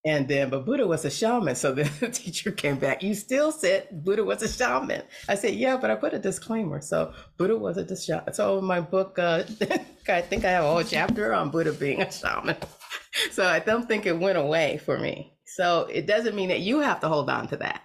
And 0.03 0.27
then, 0.27 0.49
but 0.49 0.65
Buddha 0.65 0.87
was 0.87 1.05
a 1.05 1.11
shaman. 1.11 1.53
So 1.53 1.73
the 1.75 1.83
teacher 2.11 2.51
came 2.51 2.77
back. 2.77 3.03
You 3.03 3.13
still 3.13 3.51
said 3.51 4.03
Buddha 4.03 4.23
was 4.23 4.41
a 4.41 4.47
shaman. 4.47 5.03
I 5.29 5.35
said, 5.35 5.53
yeah, 5.53 5.77
but 5.77 5.91
I 5.91 5.95
put 5.95 6.15
a 6.15 6.19
disclaimer. 6.19 6.81
So 6.81 7.13
Buddha 7.37 7.55
was 7.55 7.77
a 7.77 7.95
shaman. 7.95 8.33
So 8.33 8.59
my 8.61 8.81
book, 8.81 9.19
uh, 9.19 9.43
I 10.07 10.21
think 10.21 10.45
I 10.45 10.51
have 10.51 10.63
a 10.63 10.71
whole 10.71 10.83
chapter 10.83 11.33
on 11.33 11.51
Buddha 11.51 11.73
being 11.73 12.01
a 12.01 12.11
shaman. 12.11 12.55
so 13.31 13.45
I 13.45 13.59
don't 13.59 13.87
think 13.87 14.05
it 14.05 14.19
went 14.19 14.37
away 14.37 14.79
for 14.83 14.97
me. 14.97 15.37
So 15.45 15.81
it 15.91 16.07
doesn't 16.07 16.35
mean 16.35 16.49
that 16.49 16.61
you 16.61 16.79
have 16.79 16.99
to 17.01 17.09
hold 17.09 17.29
on 17.29 17.47
to 17.49 17.57
that 17.57 17.81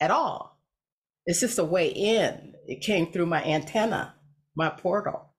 at 0.00 0.10
all. 0.10 0.60
It's 1.26 1.40
just 1.40 1.58
a 1.58 1.64
way 1.64 1.88
in. 1.88 2.54
It 2.66 2.82
came 2.82 3.10
through 3.10 3.26
my 3.26 3.42
antenna, 3.44 4.14
my 4.54 4.68
portal 4.70 5.34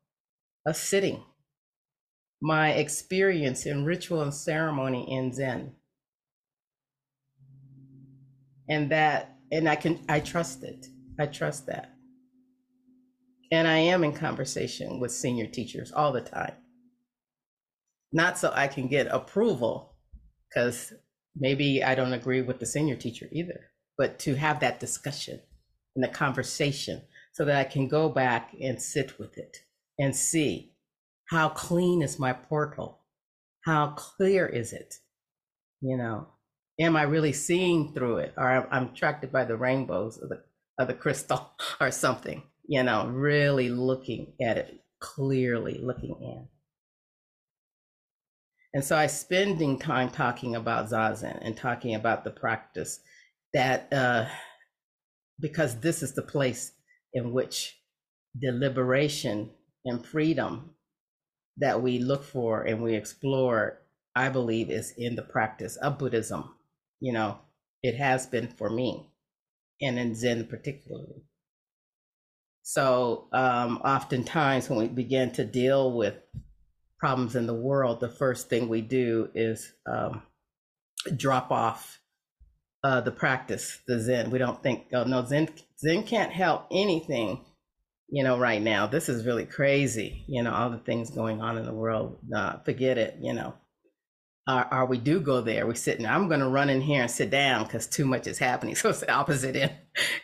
of 0.65 0.75
sitting, 0.75 1.23
my 2.41 2.71
experience 2.71 3.65
in 3.65 3.85
ritual 3.85 4.21
and 4.21 4.33
ceremony 4.33 5.11
in 5.11 5.33
Zen. 5.33 5.75
And 8.69 8.91
that, 8.91 9.35
and 9.51 9.67
I 9.67 9.75
can, 9.75 10.03
I 10.07 10.19
trust 10.19 10.63
it. 10.63 10.87
I 11.19 11.25
trust 11.25 11.67
that. 11.67 11.93
And 13.51 13.67
I 13.67 13.77
am 13.77 14.03
in 14.03 14.13
conversation 14.13 14.99
with 14.99 15.11
senior 15.11 15.45
teachers 15.45 15.91
all 15.91 16.13
the 16.13 16.21
time. 16.21 16.53
Not 18.13 18.37
so 18.37 18.51
I 18.53 18.67
can 18.67 18.87
get 18.87 19.07
approval, 19.07 19.95
because 20.49 20.93
maybe 21.35 21.83
I 21.83 21.95
don't 21.95 22.13
agree 22.13 22.41
with 22.41 22.59
the 22.59 22.65
senior 22.65 22.95
teacher 22.95 23.27
either, 23.31 23.71
but 23.97 24.19
to 24.19 24.35
have 24.35 24.59
that 24.59 24.79
discussion 24.79 25.39
and 25.95 26.03
the 26.03 26.09
conversation 26.09 27.01
so 27.33 27.45
that 27.45 27.55
I 27.55 27.63
can 27.63 27.87
go 27.87 28.09
back 28.09 28.53
and 28.61 28.81
sit 28.81 29.17
with 29.17 29.37
it 29.37 29.57
and 29.97 30.15
see 30.15 30.73
how 31.29 31.49
clean 31.49 32.01
is 32.01 32.19
my 32.19 32.33
portal? 32.33 32.99
How 33.65 33.91
clear 33.91 34.45
is 34.45 34.73
it? 34.73 34.95
You 35.81 35.97
know, 35.97 36.27
am 36.79 36.95
I 36.95 37.03
really 37.03 37.33
seeing 37.33 37.93
through 37.93 38.17
it? 38.17 38.33
Or 38.37 38.67
I'm- 38.71 38.89
attracted 38.93 39.31
by 39.31 39.45
the 39.45 39.55
rainbows 39.55 40.17
of 40.17 40.29
the, 40.29 40.43
of 40.77 40.87
the 40.87 40.93
crystal 40.93 41.51
or 41.79 41.91
something, 41.91 42.43
you 42.67 42.83
know, 42.83 43.07
really 43.07 43.69
looking 43.69 44.33
at 44.41 44.57
it 44.57 44.81
clearly, 44.99 45.79
looking 45.81 46.15
in. 46.21 46.47
And 48.73 48.83
so 48.83 48.95
I 48.95 49.07
spending 49.07 49.77
time 49.77 50.09
talking 50.09 50.55
about 50.55 50.89
Zazen 50.89 51.37
and 51.41 51.57
talking 51.57 51.95
about 51.95 52.23
the 52.23 52.31
practice 52.31 53.01
that 53.53 53.91
uh, 53.91 54.27
because 55.39 55.79
this 55.79 56.01
is 56.01 56.13
the 56.13 56.21
place 56.21 56.71
in 57.13 57.33
which 57.33 57.77
the 58.39 58.51
liberation 58.51 59.51
and 59.83 60.05
freedom 60.05 60.71
that 61.57 61.81
we 61.81 61.99
look 61.99 62.23
for 62.23 62.63
and 62.63 62.81
we 62.81 62.95
explore, 62.95 63.81
I 64.15 64.29
believe, 64.29 64.69
is 64.69 64.93
in 64.97 65.15
the 65.15 65.21
practice 65.21 65.75
of 65.75 65.97
Buddhism. 65.97 66.55
You 67.01 67.11
know, 67.13 67.39
it 67.83 67.97
has 67.97 68.25
been 68.25 68.47
for 68.47 68.69
me, 68.69 69.11
and 69.81 69.99
in 69.99 70.15
Zen 70.15 70.47
particularly. 70.47 71.23
So, 72.63 73.27
um, 73.33 73.77
oftentimes 73.83 74.69
when 74.69 74.79
we 74.79 74.87
begin 74.87 75.31
to 75.31 75.43
deal 75.43 75.91
with 75.91 76.15
problems 77.01 77.35
in 77.35 77.47
the 77.47 77.53
world, 77.53 77.99
the 77.99 78.07
first 78.07 78.47
thing 78.47 78.69
we 78.69 78.79
do 78.79 79.27
is 79.33 79.73
um, 79.91 80.21
drop 81.17 81.51
off 81.51 81.99
uh, 82.83 83.01
the 83.01 83.11
practice, 83.11 83.79
the 83.87 83.99
Zen. 83.99 84.29
We 84.29 84.37
don't 84.37 84.61
think, 84.61 84.85
oh 84.93 85.03
no, 85.03 85.25
Zen 85.25 85.49
Zen 85.79 86.03
can't 86.03 86.31
help 86.31 86.67
anything, 86.71 87.43
you 88.09 88.23
know, 88.23 88.37
right 88.37 88.61
now. 88.61 88.85
This 88.85 89.09
is 89.09 89.25
really 89.25 89.45
crazy, 89.45 90.23
you 90.27 90.43
know, 90.43 90.53
all 90.53 90.69
the 90.69 90.77
things 90.77 91.09
going 91.09 91.41
on 91.41 91.57
in 91.57 91.65
the 91.65 91.73
world. 91.73 92.19
Uh, 92.33 92.59
forget 92.59 92.99
it, 92.99 93.17
you 93.19 93.33
know. 93.33 93.55
Or, 94.47 94.71
or 94.73 94.85
we 94.85 94.97
do 94.97 95.19
go 95.19 95.41
there. 95.41 95.65
We 95.65 95.75
sit. 95.75 95.97
And 95.97 96.07
I'm 96.07 96.27
going 96.27 96.39
to 96.39 96.49
run 96.49 96.69
in 96.69 96.81
here 96.81 97.01
and 97.01 97.11
sit 97.11 97.31
down 97.31 97.63
because 97.63 97.87
too 97.87 98.05
much 98.05 98.27
is 98.27 98.37
happening. 98.37 98.75
So 98.81 98.89
it's 98.89 98.99
the 98.99 99.11
opposite 99.11 99.55
end. 99.55 99.73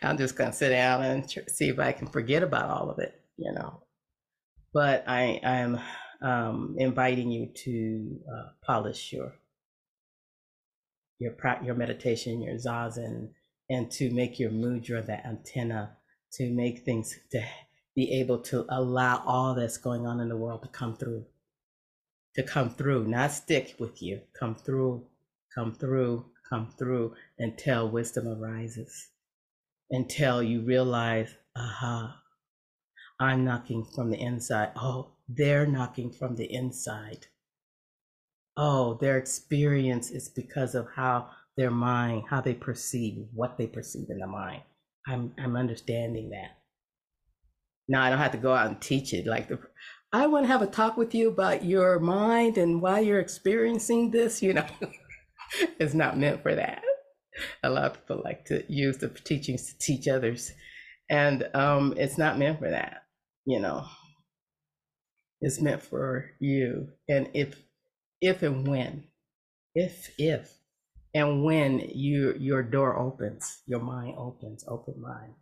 I'm 0.04 0.18
just 0.18 0.36
going 0.36 0.52
to 0.52 0.56
sit 0.56 0.70
down 0.70 1.04
and 1.04 1.28
tr- 1.28 1.40
see 1.48 1.70
if 1.70 1.80
I 1.80 1.92
can 1.92 2.08
forget 2.08 2.44
about 2.44 2.70
all 2.70 2.92
of 2.92 3.00
it, 3.00 3.20
you 3.38 3.52
know. 3.54 3.82
But 4.74 5.06
I 5.08 5.40
am 5.44 5.80
um, 6.22 6.76
inviting 6.78 7.32
you 7.32 7.48
to 7.64 8.20
uh, 8.32 8.50
polish 8.66 9.14
your 9.14 9.34
your 11.20 11.34
your 11.64 11.76
meditation, 11.76 12.42
your 12.42 12.56
zazen, 12.56 13.30
and 13.70 13.90
to 13.92 14.12
make 14.12 14.40
your 14.40 14.52
mudra 14.52 15.06
the 15.06 15.26
antenna 15.26 15.98
to 16.34 16.50
make 16.52 16.84
things 16.84 17.18
to 17.32 17.42
be 17.96 18.12
able 18.20 18.40
to 18.40 18.66
allow 18.70 19.24
all 19.26 19.56
that's 19.56 19.78
going 19.78 20.06
on 20.06 20.20
in 20.20 20.30
the 20.30 20.38
world 20.38 20.62
to 20.62 20.68
come 20.68 20.96
through, 20.96 21.26
to 22.36 22.44
come 22.44 22.70
through, 22.70 23.08
not 23.08 23.32
stick 23.32 23.76
with 23.80 24.02
you, 24.02 24.22
come 24.40 24.56
through, 24.56 25.04
come 25.56 25.74
through, 25.74 26.26
come 26.48 26.72
through 26.78 27.16
until 27.40 27.90
wisdom 27.90 28.28
arises, 28.28 29.10
until 29.90 30.44
you 30.44 30.62
realize, 30.62 31.36
aha, 31.56 32.22
I'm 33.20 33.44
knocking 33.44 33.84
from 33.84 34.12
the 34.12 34.20
inside. 34.20 34.72
Oh, 34.76 35.14
they're 35.28 35.68
knocking 35.68 36.12
from 36.12 36.36
the 36.36 36.52
inside 36.52 37.28
oh, 38.58 38.96
their 38.96 39.18
experience 39.18 40.10
is 40.10 40.28
because 40.28 40.76
of 40.76 40.88
how 40.96 41.30
their 41.56 41.72
mind, 41.72 42.24
how 42.30 42.42
they 42.42 42.54
perceive 42.54 43.26
what 43.34 43.58
they 43.58 43.68
perceive 43.68 44.10
in 44.10 44.20
the 44.20 44.28
mind. 44.28 44.64
I'm 45.08 45.34
I'm 45.38 45.56
understanding 45.56 46.32
that. 46.32 46.58
Now 47.88 48.04
I 48.04 48.10
don't 48.10 48.20
have 48.20 48.34
to 48.34 48.38
go 48.38 48.54
out 48.54 48.68
and 48.68 48.82
teach 48.82 49.14
it. 49.14 49.26
Like 49.26 49.48
the, 49.48 49.60
I 50.12 50.28
want 50.28 50.46
to 50.46 50.52
have 50.52 50.62
a 50.62 50.68
talk 50.68 50.98
with 50.98 51.16
you 51.16 51.30
about 51.30 51.64
your 51.64 52.00
mind 52.00 52.58
and 52.58 52.82
why 52.82 53.00
you're 53.00 53.20
experiencing 53.20 54.12
this. 54.12 54.42
You 54.42 54.54
know, 54.54 54.66
it's 55.80 55.94
not 55.94 56.18
meant 56.18 56.42
for 56.42 56.54
that. 56.54 56.84
A 57.64 57.70
lot 57.70 57.86
of 57.86 57.94
people 57.94 58.22
like 58.26 58.46
to 58.46 58.64
use 58.68 58.98
the 58.98 59.10
teachings 59.10 59.68
to 59.68 59.78
teach 59.80 60.08
others, 60.08 60.52
and 61.10 61.48
um, 61.54 61.94
it's 61.96 62.18
not 62.18 62.40
meant 62.40 62.60
for 62.60 62.70
that. 62.70 63.04
You 63.46 63.62
know, 63.62 63.86
it's 65.42 65.62
meant 65.62 65.84
for 65.84 66.32
you. 66.40 66.90
And 67.08 67.30
if 67.34 67.56
if 68.22 68.42
and 68.42 68.68
when, 68.68 69.04
if, 69.76 70.12
if, 70.18 70.54
and 71.14 71.44
when 71.44 71.80
you, 71.94 72.34
your 72.40 72.64
door 72.64 72.98
opens, 72.98 73.62
your 73.66 73.80
mind 73.80 74.16
opens, 74.18 74.66
open 74.68 75.00
mind. 75.02 75.34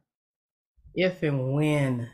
If 0.93 1.23
and 1.23 1.53
when 1.53 2.09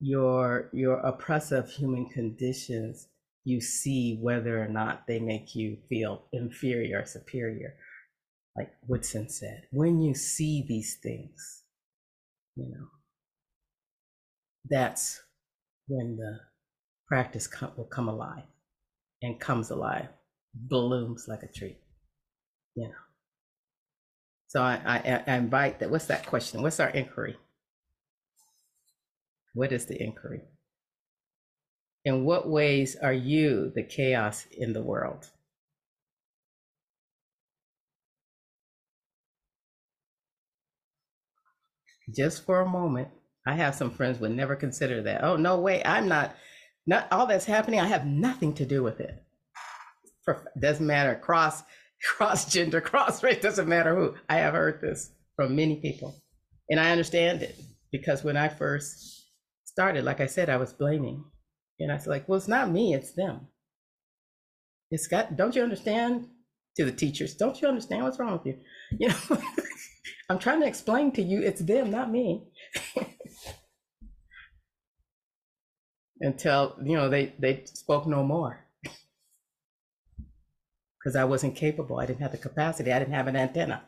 your, 0.00 0.70
your 0.72 0.98
oppressive 0.98 1.70
human 1.70 2.06
conditions, 2.06 3.08
you 3.44 3.60
see 3.60 4.18
whether 4.20 4.62
or 4.62 4.68
not 4.68 5.06
they 5.06 5.18
make 5.18 5.54
you 5.54 5.78
feel 5.88 6.24
inferior 6.32 7.00
or 7.00 7.06
superior, 7.06 7.74
like 8.56 8.72
Woodson 8.86 9.28
said, 9.28 9.64
when 9.70 10.00
you 10.00 10.14
see 10.14 10.64
these 10.68 10.98
things, 11.02 11.64
you 12.56 12.68
know, 12.70 12.86
that's 14.68 15.20
when 15.88 16.16
the 16.16 16.40
practice 17.10 17.48
come, 17.48 17.72
will 17.76 17.84
come 17.84 18.08
alive 18.08 18.44
and 19.20 19.40
comes 19.40 19.70
alive, 19.70 20.06
blooms 20.54 21.26
like 21.28 21.42
a 21.42 21.48
tree. 21.52 21.76
You 22.76 22.84
know. 22.84 22.94
So 24.46 24.62
I, 24.62 24.80
I, 24.86 25.24
I 25.26 25.36
invite 25.36 25.80
that. 25.80 25.90
What's 25.90 26.06
that 26.06 26.24
question? 26.24 26.62
What's 26.62 26.78
our 26.78 26.90
inquiry? 26.90 27.36
What 29.54 29.72
is 29.72 29.86
the 29.86 30.00
inquiry? 30.00 30.42
In 32.04 32.24
what 32.24 32.48
ways 32.48 32.96
are 33.02 33.12
you 33.12 33.72
the 33.74 33.82
chaos 33.82 34.46
in 34.56 34.72
the 34.72 34.82
world? 34.82 35.28
Just 42.16 42.46
for 42.46 42.60
a 42.60 42.68
moment, 42.68 43.08
I 43.46 43.54
have 43.54 43.74
some 43.74 43.90
friends 43.90 44.20
would 44.20 44.30
never 44.30 44.54
consider 44.54 45.02
that. 45.02 45.24
Oh 45.24 45.36
no 45.36 45.58
way, 45.58 45.82
I'm 45.84 46.06
not. 46.06 46.36
Not 46.90 47.06
all 47.12 47.28
that's 47.28 47.44
happening. 47.44 47.78
I 47.78 47.86
have 47.86 48.04
nothing 48.04 48.52
to 48.54 48.66
do 48.66 48.82
with 48.82 48.98
it. 48.98 49.22
Doesn't 50.60 50.84
matter 50.84 51.14
cross, 51.14 51.62
cross 52.16 52.52
gender, 52.52 52.80
cross 52.80 53.22
race. 53.22 53.40
Doesn't 53.40 53.68
matter 53.68 53.94
who. 53.94 54.16
I 54.28 54.38
have 54.38 54.54
heard 54.54 54.80
this 54.80 55.12
from 55.36 55.54
many 55.54 55.76
people, 55.76 56.20
and 56.68 56.80
I 56.80 56.90
understand 56.90 57.42
it 57.42 57.56
because 57.92 58.24
when 58.24 58.36
I 58.36 58.48
first 58.48 59.28
started, 59.64 60.02
like 60.04 60.20
I 60.20 60.26
said, 60.26 60.50
I 60.50 60.56
was 60.56 60.72
blaming, 60.72 61.24
and 61.78 61.92
I 61.92 61.94
was 61.94 62.08
like, 62.08 62.28
"Well, 62.28 62.38
it's 62.38 62.48
not 62.48 62.72
me. 62.72 62.92
It's 62.92 63.12
them." 63.12 63.46
It's 64.90 65.06
got. 65.06 65.36
Don't 65.36 65.54
you 65.54 65.62
understand? 65.62 66.26
To 66.76 66.84
the 66.84 66.92
teachers, 66.92 67.34
don't 67.34 67.60
you 67.60 67.68
understand 67.68 68.04
what's 68.04 68.18
wrong 68.18 68.32
with 68.32 68.46
you? 68.46 68.58
You 68.98 69.08
know, 69.08 69.42
I'm 70.30 70.38
trying 70.38 70.60
to 70.60 70.66
explain 70.66 71.12
to 71.12 71.22
you. 71.22 71.42
It's 71.42 71.60
them, 71.60 71.90
not 71.90 72.10
me. 72.10 72.48
until 76.20 76.76
you 76.82 76.96
know 76.96 77.08
they 77.08 77.34
they 77.38 77.62
spoke 77.64 78.06
no 78.06 78.22
more 78.22 78.58
because 80.98 81.16
I 81.16 81.24
wasn't 81.24 81.56
capable. 81.56 81.98
I 81.98 82.06
didn't 82.06 82.20
have 82.20 82.32
the 82.32 82.38
capacity. 82.38 82.92
I 82.92 82.98
didn't 82.98 83.14
have 83.14 83.26
an 83.26 83.36
antenna. 83.36 83.82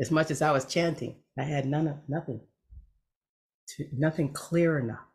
As 0.00 0.10
much 0.10 0.30
as 0.30 0.42
I 0.42 0.52
was 0.52 0.66
chanting, 0.66 1.16
I 1.38 1.44
had 1.44 1.66
none 1.66 1.88
of 1.88 1.96
nothing. 2.08 2.40
To, 3.68 3.86
nothing 3.92 4.32
clear 4.32 4.78
enough. 4.78 5.06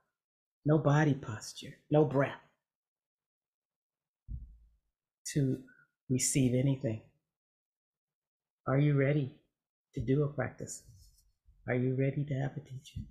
No 0.66 0.78
body 0.78 1.14
posture. 1.14 1.76
No 1.92 2.06
breath 2.06 2.40
to 5.34 5.60
receive 6.10 6.56
anything. 6.56 7.02
Are 8.68 8.80
you 8.80 8.98
ready 8.98 9.32
to 9.94 10.02
do 10.02 10.24
a 10.24 10.28
practice? 10.28 10.84
Are 11.68 11.76
you 11.76 11.96
ready 11.96 12.24
to 12.24 12.34
have 12.34 12.52
a 12.58 12.62
teacher? 12.62 13.02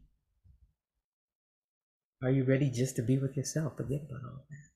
Are 2.23 2.31
you 2.31 2.45
ready 2.45 2.71
just 2.71 2.97
to 2.97 3.03
be 3.03 3.19
with 3.19 3.37
yourself? 3.37 3.77
Forget 3.77 4.01
about 4.09 4.25
all 4.25 4.45
that. 4.49 4.67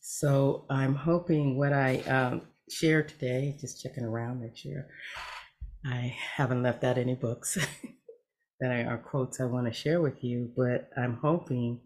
So 0.00 0.64
I'm 0.70 0.94
hoping 0.94 1.58
what 1.58 1.74
I 1.74 1.98
um, 2.02 2.42
today, 2.70 3.56
just 3.60 3.82
checking 3.82 4.04
around, 4.04 4.40
make 4.40 4.56
sure 4.56 4.86
I 5.84 6.16
haven't 6.36 6.62
left 6.62 6.84
out 6.84 6.96
any 6.96 7.14
books 7.14 7.58
that 8.60 8.86
are, 8.86 8.98
quotes 8.98 9.40
I 9.40 9.44
want 9.44 9.66
to 9.66 9.72
share 9.72 10.00
with 10.00 10.24
you, 10.24 10.50
but 10.56 10.88
I'm 10.96 11.18
hoping 11.20 11.80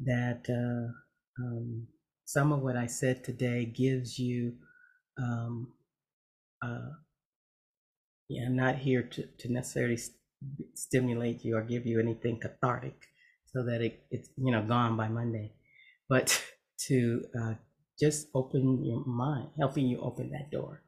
that 0.00 0.44
uh, 0.48 1.42
um, 1.42 1.86
some 2.24 2.52
of 2.52 2.62
what 2.62 2.76
I 2.76 2.86
said 2.86 3.22
today 3.22 3.64
gives 3.64 4.18
you. 4.18 4.54
Um, 5.16 5.72
uh, 6.60 6.90
yeah, 8.28 8.46
I'm 8.46 8.56
not 8.56 8.76
here 8.76 9.02
to, 9.02 9.26
to 9.38 9.52
necessarily 9.52 9.98
stimulate 10.74 11.44
you 11.44 11.56
or 11.56 11.62
give 11.62 11.86
you 11.86 12.00
anything 12.00 12.40
cathartic 12.40 12.94
so 13.46 13.64
that 13.64 13.80
it, 13.80 14.04
it's 14.10 14.28
you 14.36 14.52
know 14.52 14.62
gone 14.62 14.96
by 14.96 15.08
Monday, 15.08 15.52
but 16.08 16.42
to 16.86 17.24
uh, 17.40 17.54
just 18.00 18.28
open 18.34 18.84
your 18.84 19.04
mind, 19.04 19.48
helping 19.58 19.86
you 19.86 20.00
open 20.00 20.30
that 20.30 20.50
door 20.50 20.82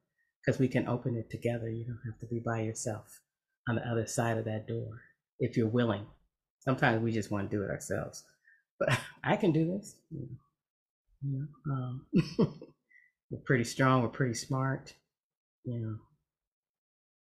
because 0.45 0.61
we 0.61 0.69
can 0.69 0.89
open 0.89 1.17
it 1.17 1.31
together. 1.31 1.69
You 1.69 1.85
don't 1.85 2.11
have 2.11 2.21
to 2.21 2.27
be 2.27 2.41
by 2.45 2.63
yourself 2.63 3.21
on 3.69 3.77
the 3.77 3.89
other 3.89 4.07
side 4.07 4.39
of 4.39 4.45
that 4.45 4.67
door 4.67 5.03
if 5.39 5.57
you're 5.57 5.69
willing. 5.69 6.07
Sometimes 6.61 7.03
we 7.03 7.13
just 7.13 7.31
want 7.31 7.51
to 7.51 7.57
do 7.57 7.63
it 7.63 7.71
ourselves, 7.71 8.25
but 8.79 8.99
I 9.25 9.37
can 9.37 9.53
do 9.53 9.67
this. 9.67 9.97
You 10.11 10.21
know, 10.21 10.37
you 11.23 11.49
know, 11.67 11.73
um, 11.73 12.07
we're 13.31 13.45
pretty 13.45 13.65
strong. 13.65 14.03
We're 14.03 14.09
pretty 14.09 14.35
smart. 14.35 14.93
You 15.65 15.81
know, 15.81 15.97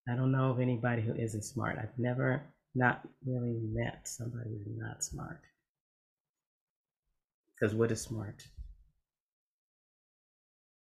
I 0.09 0.15
don't 0.15 0.31
know 0.31 0.51
of 0.51 0.61
anybody 0.61 1.03
who 1.03 1.15
isn't 1.15 1.43
smart. 1.43 1.79
I've 1.79 1.99
never 1.99 2.43
not 2.75 3.03
really 3.27 3.59
met 3.73 4.07
somebody 4.07 4.51
who's 4.51 4.79
not 4.79 5.03
smart. 5.03 5.41
Because 7.55 7.75
what 7.75 7.91
is 7.91 8.03
smart? 8.03 8.45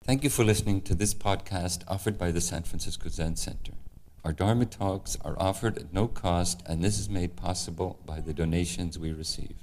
Thank 0.03 0.23
you 0.23 0.29
for 0.29 0.43
listening 0.43 0.81
to 0.81 0.93
this 0.93 1.15
podcast 1.15 1.83
offered 1.87 2.19
by 2.19 2.31
the 2.31 2.41
San 2.41 2.63
Francisco 2.63 3.09
Zen 3.09 3.37
Center. 3.37 3.71
Our 4.23 4.33
Dharma 4.33 4.65
talks 4.65 5.17
are 5.21 5.39
offered 5.39 5.77
at 5.79 5.93
no 5.93 6.07
cost, 6.07 6.61
and 6.67 6.83
this 6.83 6.99
is 6.99 7.09
made 7.09 7.35
possible 7.35 7.99
by 8.05 8.19
the 8.19 8.33
donations 8.33 8.99
we 8.99 9.11
receive. 9.11 9.55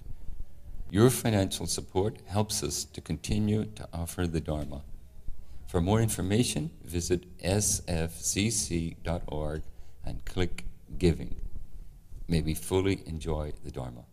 Your 0.91 1.11
financial 1.11 1.67
support 1.67 2.19
helps 2.27 2.63
us 2.63 2.85
to 2.85 3.01
continue 3.01 3.67
to 3.67 3.89
offer 3.93 4.27
the 4.27 4.41
Dharma. 4.41 4.83
For 5.73 5.81
more 5.81 6.03
information, 6.03 6.71
visit 6.85 7.25
sfzc.org 7.39 8.03
and 10.05 10.23
click 10.27 10.67
Giving. 10.99 11.37
May 12.29 12.43
we 12.43 12.53
fully 12.53 13.03
enjoy 13.07 13.55
the 13.65 13.71
Dharma. 13.71 14.05